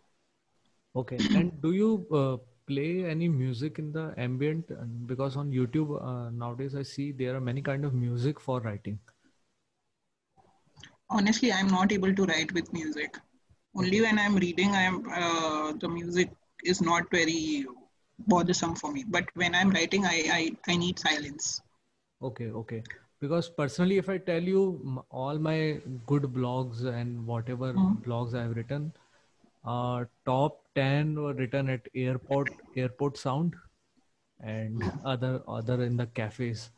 Okay. 0.94 1.24
And 1.34 1.60
do 1.62 1.72
you 1.72 2.06
uh, 2.12 2.36
play 2.66 3.04
any 3.04 3.28
music 3.28 3.78
in 3.78 3.92
the 3.92 4.14
ambient? 4.16 4.70
Because 5.06 5.36
on 5.36 5.50
YouTube 5.50 6.00
uh, 6.02 6.30
nowadays 6.30 6.74
I 6.74 6.82
see 6.82 7.12
there 7.12 7.34
are 7.36 7.40
many 7.40 7.62
kind 7.62 7.84
of 7.84 7.94
music 7.94 8.40
for 8.40 8.60
writing. 8.60 8.98
honestly 11.16 11.52
i'm 11.52 11.68
not 11.68 11.92
able 11.96 12.14
to 12.18 12.24
write 12.30 12.52
with 12.56 12.72
music 12.72 13.18
only 13.76 14.00
when 14.04 14.18
i'm 14.18 14.36
reading 14.44 14.70
i'm 14.82 14.96
uh, 15.22 15.72
the 15.82 15.88
music 15.88 16.30
is 16.72 16.80
not 16.90 17.10
very 17.18 17.66
bothersome 18.34 18.74
for 18.82 18.92
me 18.96 19.04
but 19.16 19.24
when 19.42 19.54
i'm 19.54 19.70
writing 19.70 20.04
i 20.06 20.18
i, 20.40 20.42
I 20.72 20.76
need 20.76 20.98
silence 20.98 21.60
Okay, 22.22 22.50
okay. 22.50 22.82
Because 23.20 23.48
personally, 23.50 23.98
if 23.98 24.08
I 24.08 24.18
tell 24.18 24.42
you 24.42 25.04
all 25.10 25.38
my 25.38 25.80
good 26.06 26.22
blogs 26.22 26.84
and 26.84 27.26
whatever 27.26 27.72
Mhm. 27.74 28.02
blogs 28.06 28.34
I've 28.34 28.56
written, 28.56 28.92
uh, 29.65 30.05
top 30.25 30.63
10 30.75 31.15
were 31.19 31.33
written 31.33 31.69
at 31.69 31.87
airport, 31.95 32.49
airport 32.75 33.17
sound 33.17 33.55
and 34.39 34.89
other, 35.03 35.41
other 35.47 35.83
in 35.83 35.97
the 35.97 36.07
cafes. 36.07 36.69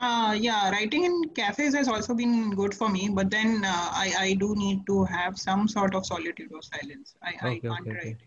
uh 0.00 0.34
yeah 0.46 0.70
writing 0.70 1.04
in 1.08 1.14
cafes 1.38 1.74
has 1.74 1.88
also 1.88 2.14
been 2.14 2.50
good 2.60 2.74
for 2.74 2.88
me 2.88 3.08
but 3.18 3.30
then 3.30 3.64
uh, 3.64 3.88
i 4.04 4.08
i 4.26 4.34
do 4.34 4.54
need 4.56 4.80
to 4.86 5.04
have 5.04 5.38
some 5.38 5.66
sort 5.68 5.94
of 5.94 6.06
solitude 6.06 6.50
or 6.52 6.62
silence 6.62 7.14
i, 7.22 7.32
I 7.50 7.54
Okay, 7.54 7.68
can't 7.68 7.88
okay, 7.88 7.90
okay. 7.92 8.08
write 8.08 8.22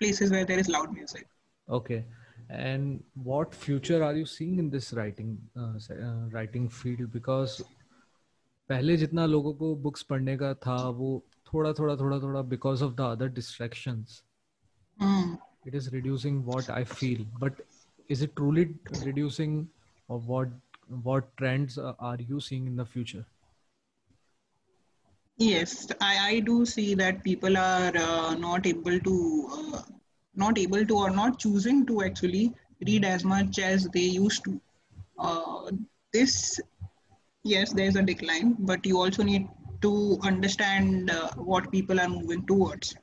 places 0.00 0.30
where 0.30 0.44
there 0.44 0.58
is 0.58 0.68
loud 0.68 0.92
music 0.92 1.26
Okay. 1.68 2.04
And 2.50 3.02
what 3.14 3.54
future 3.54 4.02
are 4.02 4.14
you 4.14 4.24
seeing 4.24 4.58
in 4.58 4.70
this 4.70 4.92
writing 4.94 5.38
uh, 5.56 5.78
se- 5.78 6.00
uh, 6.02 6.28
writing 6.32 6.68
field? 6.68 7.12
Because 7.12 7.60
पहले 8.68 8.96
जितना 8.96 9.24
लोगों 9.26 9.52
को 9.60 9.74
books 9.82 10.02
पढ़ने 10.10 10.36
का 10.38 10.52
था 10.66 10.76
वो 10.96 11.10
thoda 11.53 11.73
thoda 11.79 11.97
thoda 11.97 12.19
thoda 12.21 12.47
because 12.49 12.81
of 12.81 12.95
the 12.95 13.03
other 13.03 13.29
distractions. 13.29 14.23
Hmm. 14.99 15.35
It 15.65 15.75
is 15.75 15.91
reducing 15.93 16.45
what 16.45 16.69
i 16.69 16.83
feel. 16.83 17.25
But 17.39 17.61
is 18.09 18.21
it 18.21 18.35
truly 18.35 18.65
reducing 19.05 19.69
or 20.07 20.19
what 20.19 20.49
what 21.03 21.29
trends 21.37 21.77
are 21.77 22.17
you 22.19 22.39
seeing 22.39 22.67
in 22.67 22.75
the 22.75 22.85
future? 22.85 23.25
Yes. 25.37 25.87
I, 26.01 26.17
I 26.31 26.39
do 26.39 26.65
see 26.65 26.93
that 26.95 27.23
people 27.23 27.57
are 27.57 27.95
uh, 27.95 28.35
not 28.35 28.67
able 28.67 28.99
to 28.99 29.49
uh, 29.51 29.81
not 30.35 30.57
able 30.57 30.85
to 30.85 30.97
or 30.97 31.09
not 31.09 31.39
choosing 31.39 31.85
to 31.87 32.03
actually 32.03 32.53
read 32.87 33.05
as 33.05 33.23
much 33.23 33.59
as 33.59 33.87
they 33.89 34.07
used 34.19 34.43
to. 34.45 34.61
Uh, 35.17 35.71
this 36.11 36.59
yes 37.43 37.73
there's 37.73 37.95
a 37.95 38.01
decline 38.01 38.55
but 38.59 38.85
you 38.85 38.97
also 38.97 39.23
need 39.23 39.47
to 39.83 40.19
understand 40.23 41.11
uh, 41.11 41.29
what 41.51 41.71
people 41.71 41.99
are 41.99 42.09
moving 42.09 42.45
towards. 42.45 42.95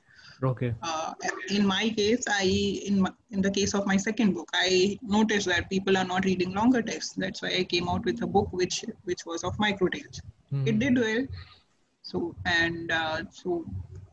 Okay. 0.43 0.75
Uh, 0.83 1.12
in 1.51 1.66
my 1.66 1.90
case, 1.97 2.25
I 2.29 2.45
in 2.90 3.03
my, 3.03 3.11
in 3.31 3.43
the 3.43 3.51
case 3.51 3.75
of 3.75 3.87
my 3.87 3.97
second 3.99 4.33
book, 4.35 4.49
I 4.55 4.99
noticed 5.03 5.47
that 5.49 5.69
people 5.69 5.99
are 6.03 6.05
not 6.12 6.25
reading 6.25 6.55
longer 6.55 6.83
texts. 6.83 7.14
That's 7.25 7.43
why 7.43 7.51
I 7.59 7.64
came 7.64 7.88
out 7.95 8.05
with 8.07 8.23
a 8.23 8.27
book 8.27 8.49
which 8.61 8.85
which 9.05 9.27
was 9.27 9.45
of 9.45 9.59
micro 9.66 9.88
tales. 9.97 10.21
It 10.21 10.75
Hmm. 10.75 10.79
did 10.85 10.99
well, 11.05 11.27
so 12.03 12.35
and 12.47 12.90
uh, 12.90 13.19
so 13.31 13.64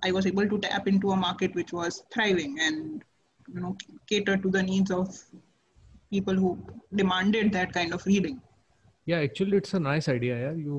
I 0.03 0.11
was 0.11 0.25
able 0.31 0.47
to 0.55 0.59
tap 0.67 0.87
into 0.87 1.11
a 1.11 1.15
market 1.15 1.55
which 1.55 1.71
was 1.81 2.03
thriving 2.13 2.59
and 2.59 3.03
you 3.53 3.61
know 3.61 3.75
cater 4.11 4.35
to 4.37 4.49
the 4.57 4.63
needs 4.63 4.91
of 4.91 5.15
people 6.11 6.33
who 6.35 6.51
demanded 6.95 7.51
that 7.53 7.73
kind 7.73 7.93
of 7.93 8.05
reading. 8.05 8.41
Yeah, 9.05 9.19
actually 9.19 9.57
it's 9.57 9.73
a 9.73 9.79
nice 9.79 10.09
idea. 10.09 10.37
Yeah, 10.45 10.55
you 10.67 10.77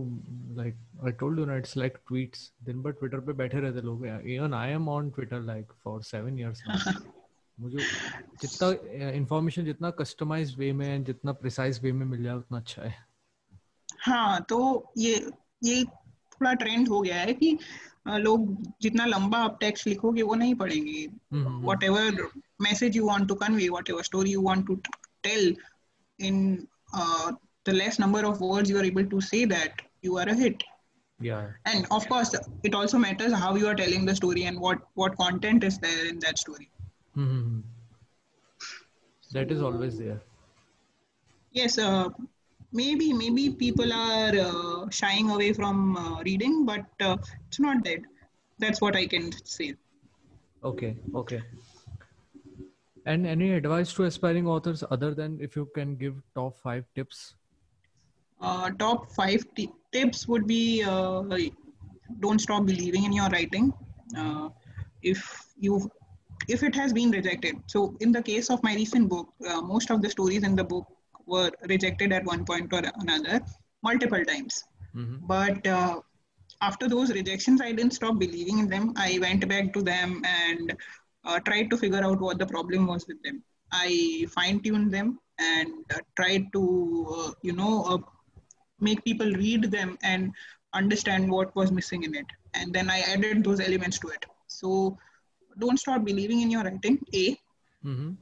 like 0.55 0.77
I 1.07 1.11
told 1.13 1.39
you 1.39 1.47
ना 1.47 1.57
it's 1.63 1.77
like 1.77 1.99
tweets. 2.11 2.51
दिन 2.65 2.83
भर 2.83 2.93
Twitter 3.01 3.21
पे 3.27 3.33
बैठे 3.41 3.61
रहते 3.61 3.81
लोग. 3.83 4.05
Even 4.37 4.55
I 4.55 4.69
am 4.79 4.89
on 4.89 5.11
Twitter 5.13 5.41
like 5.41 5.73
for 5.83 6.03
seven 6.03 6.39
years 6.39 6.63
now. 6.69 6.79
मुझे 7.61 7.85
जितना 8.43 8.69
information 9.15 9.65
जितना 9.65 9.91
कस्टमाइज 10.01 10.55
वे 10.59 10.73
में 10.73 11.05
जितना 11.05 11.33
प्रिसाइज 11.41 11.81
वे 11.83 11.93
में 11.93 12.05
मिल 12.07 12.23
जाए 12.25 12.35
उतना 12.37 12.59
अच्छा 12.59 12.83
है 12.83 12.95
हाँ 14.01 14.41
तो 14.49 14.59
ये 14.99 15.15
ये 15.65 15.85
थोड़ा 15.85 16.53
ट्रेंड 16.61 16.89
हो 16.89 17.01
गया 17.01 17.17
है 17.17 17.33
कि 17.35 17.59
लोग 18.09 18.47
जितना 18.83 19.07
लंबा 19.07 19.39
आप 19.45 19.59
टेक्स्ट 19.61 19.87
लिखोगे 19.87 20.23
वो 20.23 20.35
नहीं 20.35 20.55
पढ़ेंगे 20.63 21.07
whatever 21.85 22.23
message 22.61 22.97
you 22.97 23.07
want 23.07 23.29
to 23.29 23.35
convey 23.43 23.69
whatever 23.91 24.03
story 24.11 24.33
you 24.33 24.43
want 24.43 24.67
to 24.67 24.75
tell 25.23 25.57
in 26.19 26.67
the 27.67 27.73
less 27.77 27.99
number 28.01 28.21
of 28.27 28.39
words 28.41 28.71
you 28.71 28.77
are 28.81 28.85
able 28.89 29.07
to 29.09 29.19
say 29.25 29.39
that 29.49 29.81
you 30.07 30.15
are 30.21 30.27
a 30.35 30.37
hit 30.37 30.63
yeah. 31.21 31.49
And 31.67 31.87
of 31.91 32.09
course 32.09 32.35
it 32.63 32.75
also 32.75 32.99
matters 32.99 33.33
how 33.33 33.57
you 33.57 33.67
are 33.67 33.75
telling 33.75 34.05
the 34.05 34.15
story 34.15 34.45
and 34.45 34.59
what 34.61 34.79
what 34.95 35.17
content 35.17 35.65
is 35.65 35.79
there 35.79 36.07
in 36.07 36.19
that 36.21 36.39
story. 36.39 36.71
Hmm. 37.15 37.61
that 39.33 39.51
is 39.51 39.63
always 39.63 39.99
there. 39.99 40.21
Yes 41.51 41.79
uh, 41.79 42.09
maybe 42.73 43.13
maybe 43.13 43.51
people 43.51 43.93
are 43.93 44.33
uh, 44.37 44.89
shying 44.91 45.31
away 45.31 45.53
from 45.53 45.97
uh, 45.97 46.23
reading 46.23 46.65
but 46.65 46.87
uh, 47.01 47.17
it's 47.49 47.59
not 47.59 47.83
dead. 47.83 48.03
That's 48.59 48.81
what 48.81 48.95
i 48.95 49.07
can 49.07 49.33
say. 49.45 49.75
Okay 50.63 50.97
okay. 51.15 51.43
And 53.07 53.27
any 53.27 53.53
advice 53.53 53.93
to 53.95 54.05
aspiring 54.05 54.47
authors 54.47 54.85
other 54.91 55.15
than 55.15 55.39
if 55.41 55.57
you 55.57 55.69
can 55.75 55.97
give 55.97 56.23
top 56.35 56.57
five 56.63 56.85
tips 56.95 57.35
uh, 58.41 58.71
top 58.79 59.11
five 59.13 59.45
tips 59.93 60.29
would 60.29 60.47
be 60.47 60.83
uh, 60.83 61.23
don't 62.21 62.41
stop 62.41 62.67
believing 62.67 63.05
in 63.05 63.13
your 63.13 63.29
writing. 63.29 63.73
Uh, 64.17 64.49
if 65.03 65.21
you 65.59 65.91
if 66.49 66.63
it 66.63 66.75
has 66.75 66.93
been 66.93 67.11
rejected. 67.11 67.57
So 67.67 67.95
in 68.01 68.13
the 68.13 68.23
case 68.23 68.51
of 68.51 68.63
my 68.63 68.75
recent 68.75 69.09
book 69.09 69.29
uh, 69.49 69.61
most 69.61 69.91
of 69.91 70.03
the 70.03 70.11
stories 70.11 70.43
in 70.43 70.57
the 70.57 70.65
book 70.65 70.87
were 71.27 71.51
rejected 71.69 72.13
at 72.13 72.25
one 72.25 72.45
point 72.45 72.73
or 72.73 72.83
another 73.01 73.41
multiple 73.83 74.25
times. 74.33 74.65
Mhm. 74.95 75.17
but 75.31 75.67
uh, 75.67 75.97
after 76.69 76.87
those 76.93 77.11
rejections 77.17 77.61
i 77.67 77.71
didn't 77.79 77.95
stop 77.99 78.19
believing 78.19 78.59
in 78.63 78.69
them. 78.69 78.93
I 78.97 79.19
went 79.25 79.47
back 79.49 79.73
to 79.75 79.83
them 79.83 80.23
and 80.31 80.75
uh, 81.25 81.39
tried 81.49 81.71
to 81.71 81.77
figure 81.77 82.03
out 82.09 82.21
what 82.21 82.39
the 82.39 82.47
problem 82.47 82.87
was 82.87 83.07
with 83.09 83.23
them. 83.23 83.43
I 83.73 84.27
fine-tuned 84.35 84.93
them 84.93 85.19
and 85.39 85.69
uh, 85.95 86.01
tried 86.17 86.45
to 86.55 86.63
uh, 87.19 87.31
you 87.43 87.53
know 87.53 87.73
uh, 87.93 87.99
make 88.81 89.05
people 89.05 89.31
read 89.33 89.71
them 89.71 89.99
and 90.03 90.33
understand 90.75 91.31
what 91.31 91.55
was 91.57 91.71
missing 91.73 92.03
in 92.05 92.15
it. 92.15 92.27
And 92.55 92.73
then 92.73 92.91
i 92.91 93.01
added 93.01 93.45
those 93.45 93.61
elements 93.61 93.99
to 94.01 94.09
it. 94.09 94.25
So 94.47 94.99
don't 95.59 95.79
stop 95.79 96.05
believing 96.05 96.41
in 96.41 96.51
your 96.51 96.65
writing 96.65 96.99
a. 97.15 97.27
Mhm. 97.85 98.17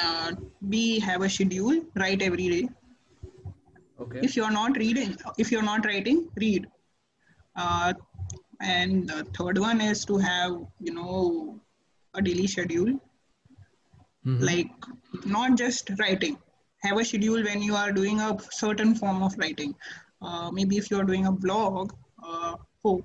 uh, 0.00 0.32
b 0.70 0.98
have 1.00 1.22
a 1.26 1.28
schedule 1.34 1.76
write 2.00 2.22
every 2.22 2.48
day. 2.54 2.68
Okay. 4.00 4.20
If 4.22 4.36
you're 4.36 4.50
not 4.56 4.76
reading 4.76 5.16
if 5.44 5.50
you're 5.52 5.68
not 5.68 5.86
writing 5.86 6.28
read. 6.36 6.66
Uh, 7.56 7.92
and 8.60 9.08
the 9.08 9.24
third 9.38 9.58
one 9.58 9.80
is 9.80 10.04
to 10.10 10.18
have 10.18 10.52
you 10.88 10.92
know 10.98 11.60
a 12.14 12.22
daily 12.30 12.46
schedule. 12.56 12.90
Mhm. 14.26 14.40
like 14.46 14.70
not 15.34 15.56
just 15.60 15.90
writing 15.98 16.36
have 16.82 16.98
a 16.98 17.04
schedule 17.04 17.42
when 17.42 17.62
you 17.62 17.74
are 17.74 17.92
doing 17.92 18.20
a 18.20 18.36
certain 18.50 18.94
form 18.94 19.22
of 19.22 19.36
writing 19.38 19.74
uh, 20.22 20.50
maybe 20.50 20.76
if 20.76 20.90
you're 20.90 21.04
doing 21.04 21.26
a 21.26 21.32
blog 21.32 21.92
uh, 22.26 22.54
oh, 22.84 23.02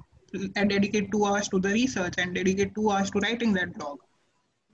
and 0.55 0.69
dedicate 0.69 1.11
two 1.11 1.25
hours 1.25 1.47
to 1.47 1.59
the 1.59 1.69
research 1.69 2.15
and 2.17 2.35
dedicate 2.35 2.73
two 2.75 2.89
hours 2.89 3.11
to 3.11 3.19
writing 3.19 3.53
that 3.53 3.73
blog 3.77 3.99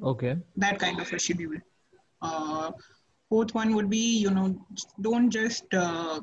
okay 0.04 0.36
that 0.56 0.80
kind 0.80 1.00
of 1.00 1.12
a 1.12 1.20
schedule. 1.20 1.58
Uh, 2.22 2.72
fourth 3.30 3.54
one 3.54 3.74
would 3.76 3.90
be, 3.90 4.20
you 4.20 4.30
know, 4.30 4.60
don't 5.02 5.30
just 5.30 5.74
uh, 5.74 6.20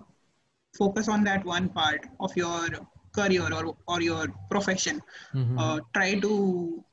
focus 0.76 1.08
on 1.08 1.24
that 1.24 1.44
one 1.44 1.68
part 1.68 2.06
of 2.20 2.36
your 2.36 2.68
career 3.12 3.48
or, 3.52 3.76
or 3.86 4.00
your 4.02 4.26
profession. 4.50 5.00
Mhm. 5.34 5.58
Uh, 5.58 5.80
try 5.94 6.14
to 6.20 6.84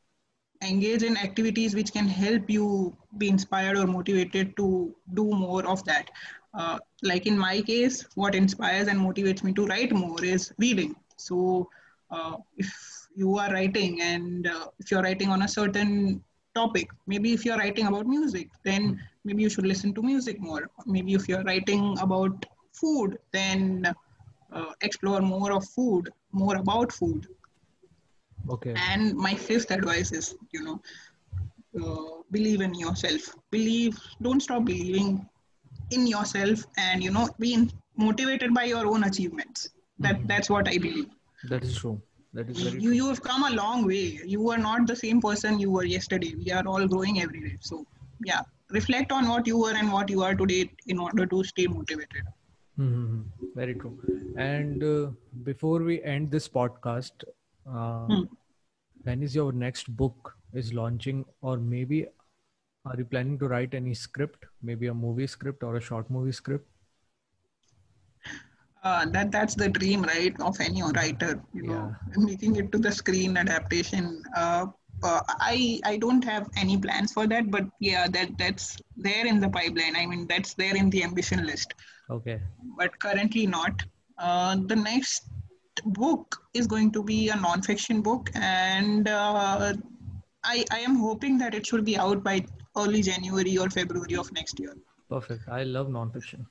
engage 0.63 1.03
in 1.03 1.17
activities 1.17 1.75
which 1.75 1.91
can 1.93 2.07
help 2.07 2.49
you 2.49 2.95
be 3.17 3.29
inspired 3.29 3.77
or 3.77 3.87
motivated 3.87 4.55
to 4.57 4.95
do 5.13 5.25
more 5.25 5.65
of 5.67 5.83
that. 5.85 6.09
uh, 6.53 6.77
like 7.01 7.25
in 7.25 7.37
my 7.37 7.61
case, 7.61 8.05
what 8.15 8.35
inspires 8.35 8.87
and 8.87 8.99
motivates 8.99 9.43
me 9.43 9.53
to 9.53 9.65
write 9.65 9.91
more 9.91 10.23
is 10.23 10.53
reading. 10.57 10.95
So 11.17 11.69
uh, 12.11 12.37
if 12.57 12.71
you 13.15 13.37
are 13.37 13.51
writing 13.51 14.01
and 14.01 14.47
uh, 14.47 14.67
if 14.79 14.91
you're 14.91 15.01
writing 15.01 15.29
on 15.29 15.41
a 15.41 15.47
certain 15.47 16.23
topic, 16.55 16.89
maybe 17.07 17.33
if 17.33 17.45
you're 17.45 17.57
writing 17.57 17.87
about 17.87 18.05
music, 18.05 18.49
then 18.63 18.99
maybe 19.23 19.43
you 19.43 19.49
should 19.49 19.65
listen 19.65 19.93
to 19.95 20.01
music 20.01 20.39
more. 20.39 20.69
Maybe 20.85 21.13
if 21.13 21.27
you're 21.27 21.43
writing 21.43 21.97
about 21.99 22.45
food, 22.73 23.17
then 23.31 23.93
uh, 24.51 24.71
explore 24.81 25.21
more 25.21 25.51
of 25.53 25.65
food, 25.69 26.09
more 26.31 26.55
about 26.57 26.91
food. 26.91 27.27
Okay. 28.49 28.73
And 28.75 29.15
my 29.15 29.33
fifth 29.33 29.71
advice 29.71 30.11
is, 30.11 30.35
you 30.51 30.63
know, 30.63 30.81
uh, 31.81 32.21
believe 32.31 32.61
in 32.61 32.73
yourself. 32.75 33.35
Believe, 33.51 33.99
don't 34.21 34.41
stop 34.41 34.65
believing 34.65 35.27
in 35.91 36.07
yourself, 36.07 36.65
and 36.77 37.03
you 37.03 37.11
know, 37.11 37.29
being 37.39 37.71
motivated 37.97 38.53
by 38.53 38.65
your 38.65 38.85
own 38.87 39.03
achievements. 39.03 39.69
That 39.99 40.19
Mhm. 40.21 40.27
that's 40.27 40.49
what 40.49 40.67
I 40.67 40.77
believe. 40.77 41.09
That 41.49 41.63
is 41.63 41.75
true. 41.77 42.01
That 42.33 42.49
is 42.49 42.61
very 42.61 42.75
You 42.75 42.89
true. 42.89 42.95
you 42.99 43.07
have 43.09 43.21
come 43.21 43.43
a 43.43 43.51
long 43.55 43.85
way. 43.85 44.19
You 44.35 44.49
are 44.49 44.57
not 44.57 44.87
the 44.87 44.95
same 44.95 45.21
person 45.21 45.59
you 45.59 45.71
were 45.71 45.85
yesterday. 45.85 46.33
We 46.35 46.51
are 46.51 46.65
all 46.67 46.87
growing 46.87 47.21
every 47.21 47.41
day. 47.47 47.57
So 47.61 47.85
yeah, 48.25 48.41
reflect 48.71 49.11
on 49.11 49.29
what 49.29 49.47
you 49.47 49.57
were 49.57 49.73
and 49.81 49.91
what 49.91 50.09
you 50.09 50.23
are 50.23 50.33
today 50.35 50.61
in 50.87 50.99
order 50.99 51.25
to 51.35 51.43
stay 51.43 51.67
motivated. 51.67 52.23
Mm-hmm. 52.79 53.21
Very 53.55 53.75
true. 53.75 53.93
And 54.35 54.83
uh, 54.83 55.11
before 55.43 55.79
we 55.79 56.01
end 56.01 56.31
this 56.31 56.49
podcast, 56.49 57.11
uh, 57.67 58.09
Hmm. 58.09 58.23
when 59.03 59.23
is 59.23 59.35
your 59.35 59.51
next 59.51 59.95
book 59.95 60.35
is 60.53 60.73
launching, 60.73 61.25
or 61.41 61.57
maybe 61.57 62.07
are 62.85 62.95
you 62.97 63.05
planning 63.05 63.39
to 63.39 63.47
write 63.47 63.73
any 63.73 63.93
script, 63.93 64.45
maybe 64.61 64.87
a 64.87 64.93
movie 64.93 65.27
script 65.27 65.63
or 65.63 65.75
a 65.77 65.81
short 65.81 66.09
movie 66.09 66.31
script? 66.31 66.67
uh, 68.83 69.05
that 69.05 69.31
that's 69.31 69.55
the 69.55 69.69
dream 69.69 70.01
right 70.03 70.35
of 70.41 70.59
any 70.59 70.81
writer 70.83 71.41
you 71.53 71.63
know 71.63 71.95
making 72.17 72.55
it 72.57 72.71
to 72.71 72.77
the 72.77 72.91
screen 72.91 73.37
adaptation. 73.37 74.21
Uh, 74.35 74.65
uh, 75.03 75.21
i 75.41 75.79
i 75.85 75.97
don't 75.97 76.23
have 76.23 76.47
any 76.55 76.77
plans 76.77 77.11
for 77.11 77.25
that 77.27 77.49
but 77.51 77.65
yeah 77.79 78.07
that 78.07 78.29
that's 78.37 78.77
there 78.95 79.25
in 79.25 79.39
the 79.39 79.49
pipeline. 79.49 79.95
I 79.95 80.05
mean 80.05 80.27
that's 80.27 80.53
there 80.53 80.75
in 80.75 80.89
the 80.89 81.03
ambition 81.03 81.45
list. 81.45 81.73
Okay. 82.09 82.41
but 82.77 82.97
currently 82.99 83.47
not. 83.47 83.81
Uh, 84.17 84.55
the 84.67 84.75
next 84.75 85.29
book 85.85 86.41
is 86.53 86.67
going 86.67 86.91
to 86.91 87.03
be 87.03 87.29
a 87.29 87.35
non-fiction 87.35 88.01
book 88.01 88.29
and 88.35 89.07
uh, 89.07 89.73
I, 90.43 90.63
I 90.71 90.79
am 90.79 90.95
hoping 90.95 91.37
that 91.39 91.55
it 91.55 91.65
should 91.65 91.85
be 91.85 91.97
out 91.97 92.23
by 92.23 92.45
early 92.77 93.01
january 93.01 93.57
or 93.57 93.69
february 93.69 94.15
of 94.15 94.31
next 94.33 94.59
year 94.59 94.75
Perfect. 95.09 95.47
I 95.47 95.63
love 95.63 95.89
non-fiction. 95.89 96.47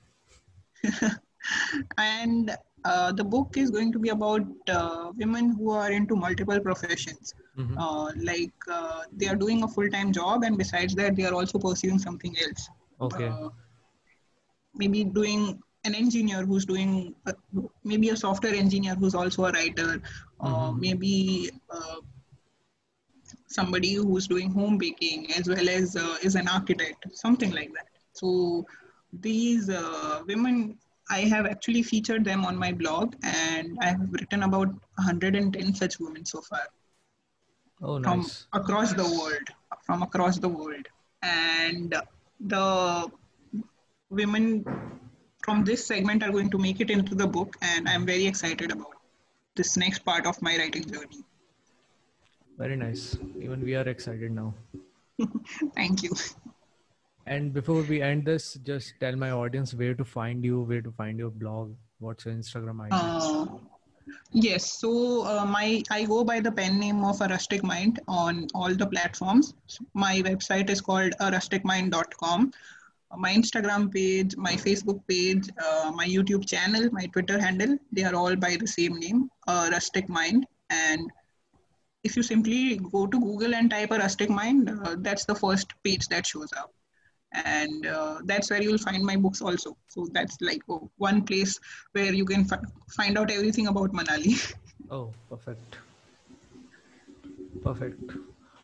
and 1.99 2.57
uh, 2.85 3.11
the 3.13 3.25
book 3.25 3.57
is 3.57 3.71
going 3.71 3.91
to 3.93 3.99
be 3.99 4.11
about 4.11 4.43
uh, 4.69 5.11
women 5.17 5.51
who 5.57 5.71
are 5.71 5.91
into 5.91 6.15
multiple 6.15 6.61
professions 6.61 7.35
Mhm. 7.57 7.77
uh, 7.79 8.13
like 8.17 8.53
uh, 8.71 9.03
they 9.13 9.27
are 9.29 9.37
doing 9.37 9.63
a 9.65 9.69
full-time 9.69 10.13
job 10.13 10.45
and 10.45 10.57
besides 10.57 10.95
that 10.95 11.17
they 11.17 11.25
are 11.25 11.35
also 11.35 11.59
pursuing 11.59 11.99
something 11.99 12.35
else 12.45 12.69
Okay. 13.01 13.27
Uh, 13.27 13.49
maybe 14.75 15.05
doing 15.05 15.61
an 15.85 15.95
engineer 15.95 16.45
who's 16.45 16.65
doing 16.65 17.15
uh, 17.27 17.33
maybe 17.85 18.11
a 18.11 18.17
software 18.17 18.55
engineer 18.55 18.95
who's 18.95 19.15
also 19.15 19.45
a 19.47 19.53
writer 19.53 20.01
or 20.39 20.51
Mhm. 20.51 20.79
maybe 20.85 21.15
uh, 21.71 21.97
somebody 23.49 23.95
who's 23.95 24.27
doing 24.27 24.51
home 24.51 24.79
baking 24.79 25.33
as 25.39 25.49
well 25.49 25.69
as 25.69 25.97
uh, 25.97 26.17
is 26.23 26.35
an 26.43 26.49
architect 26.49 27.07
something 27.25 27.53
like 27.59 27.73
that 27.79 27.89
so 28.21 28.65
these 29.27 29.69
uh, 29.69 30.23
women 30.31 30.79
i 31.11 31.21
have 31.35 31.47
actually 31.47 31.83
featured 31.83 32.25
them 32.25 32.45
on 32.51 32.57
my 32.65 32.73
blog 32.83 33.15
and 33.23 33.79
i 33.81 33.89
have 33.95 34.07
written 34.19 34.43
about 34.49 34.69
110 34.95 35.75
such 35.83 35.99
women 36.01 36.25
so 36.25 36.41
far 36.51 36.65
Oh, 37.85 37.99
from 38.05 38.21
nice. 38.21 38.47
across 38.53 38.93
the 39.01 39.09
world 39.19 39.49
from 39.87 40.03
across 40.03 40.39
the 40.39 40.49
world 40.49 40.87
and 41.23 41.95
the 42.55 42.65
women 44.11 44.65
from 45.45 45.65
this 45.65 45.87
segment 45.87 46.23
are 46.23 46.31
going 46.31 46.51
to 46.51 46.59
make 46.59 46.81
it 46.81 46.91
into 46.91 47.15
the 47.15 47.27
book 47.27 47.57
and 47.63 47.89
i'm 47.89 48.07
very 48.07 48.27
excited 48.27 48.73
about 48.73 48.95
this 49.57 49.77
next 49.77 50.05
part 50.05 50.27
of 50.27 50.41
my 50.43 50.57
writing 50.59 50.85
journey 50.95 51.23
Very 52.59 52.77
nice. 52.77 53.17
Even 53.41 53.63
we 53.65 53.75
are 53.75 53.89
excited 53.89 54.33
now. 54.33 54.55
thank 55.77 56.03
you 56.03 56.11
And 57.27 57.53
before 57.53 57.83
we 57.83 58.03
end 58.03 58.25
this, 58.25 58.59
just 58.65 58.95
tell 59.01 59.17
my 59.17 59.31
audience 59.31 59.75
where 59.75 59.95
to 59.95 60.05
find 60.05 60.45
you, 60.45 60.63
where 60.63 60.83
to 60.83 60.91
find 60.91 61.19
your 61.19 61.31
blog, 61.31 61.75
what's 62.01 62.25
your 62.25 62.35
Instagram 62.35 62.81
ID. 62.81 62.89
Uh, 62.91 63.47
yes, 64.33 64.73
so 64.73 65.25
uh, 65.25 65.45
my 65.45 65.83
I 65.91 66.05
go 66.05 66.25
by 66.25 66.41
the 66.41 66.51
pen 66.51 66.81
name 66.81 67.05
of 67.05 67.21
a 67.21 67.29
rustic 67.29 67.63
mind 67.63 68.01
on 68.09 68.49
all 68.55 68.75
the 68.75 68.87
platforms. 68.87 69.55
My 69.95 70.21
website 70.23 70.69
is 70.69 70.81
called 70.81 71.15
arusticmind.com. 71.21 72.53
My 73.17 73.33
Instagram 73.33 73.93
page, 73.93 74.37
my 74.37 74.53
Facebook 74.53 75.01
page, 75.07 75.49
uh, 75.59 75.93
my 75.95 76.07
YouTube 76.07 76.49
channel, 76.49 76.89
my 76.93 77.07
Twitter 77.07 77.39
handle, 77.41 77.77
they 77.93 78.05
are 78.05 78.15
all 78.15 78.37
by 78.37 78.57
the 78.59 78.67
same 78.67 78.99
name, 78.99 79.29
uh, 79.47 79.69
Rustic 79.71 80.09
Mind. 80.09 80.47
And 80.71 81.11
if 82.05 82.17
you 82.17 82.23
simply 82.23 82.77
go 82.77 83.07
to 83.07 83.21
Google 83.21 83.55
and 83.55 83.71
type 83.71 83.91
a 83.91 83.99
Rustic 83.99 84.31
Mind, 84.31 84.71
uh, 84.71 84.97
that's 84.99 85.25
the 85.25 85.35
first 85.35 85.73
page 85.85 86.09
that 86.09 86.27
shows 86.27 86.51
up 86.57 86.73
and 87.35 87.87
uh, 87.87 88.19
that's 88.27 88.51
where 88.51 88.63
you'll 88.63 88.77
find 88.77 89.03
my 89.03 89.17
books 89.17 89.41
also 89.41 89.75
so 89.89 90.07
that's 90.13 90.37
like 90.43 90.61
oh, 90.69 90.91
one 90.99 91.23
place 91.23 91.59
where 91.93 92.13
you 92.13 92.27
can 92.27 92.45
fi- 92.45 92.61
find 92.95 93.17
out 93.17 93.31
everything 93.31 93.69
about 93.69 93.91
manali 93.91 94.37
Oh, 94.91 95.11
perfect. 95.31 95.77
Perfect. 97.65 98.13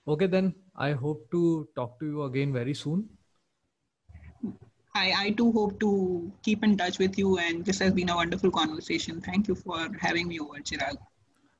Okay, 0.06 0.26
then 0.26 0.54
I 0.76 0.92
hope 0.92 1.30
to 1.30 1.68
talk 1.74 1.98
to 2.00 2.06
you 2.06 2.22
again 2.24 2.52
very 2.52 2.74
soon. 2.74 3.08
I, 4.94 5.12
I 5.16 5.30
too 5.30 5.52
hope 5.52 5.78
to 5.80 6.32
keep 6.42 6.64
in 6.64 6.76
touch 6.76 6.98
with 6.98 7.18
you 7.18 7.38
and 7.38 7.64
this 7.64 7.78
has 7.78 7.92
been 7.92 8.10
a 8.10 8.16
wonderful 8.16 8.50
conversation 8.50 9.20
thank 9.20 9.48
you 9.48 9.54
for 9.54 9.88
having 10.00 10.28
me 10.28 10.40
over 10.40 10.58
chirag 10.60 10.96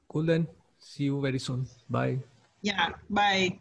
Cool, 0.09 0.25
then. 0.25 0.49
See 0.79 1.05
you 1.05 1.21
very 1.21 1.39
soon. 1.39 1.67
Bye. 1.91 2.19
yeah 2.63 2.91
bye 3.11 3.59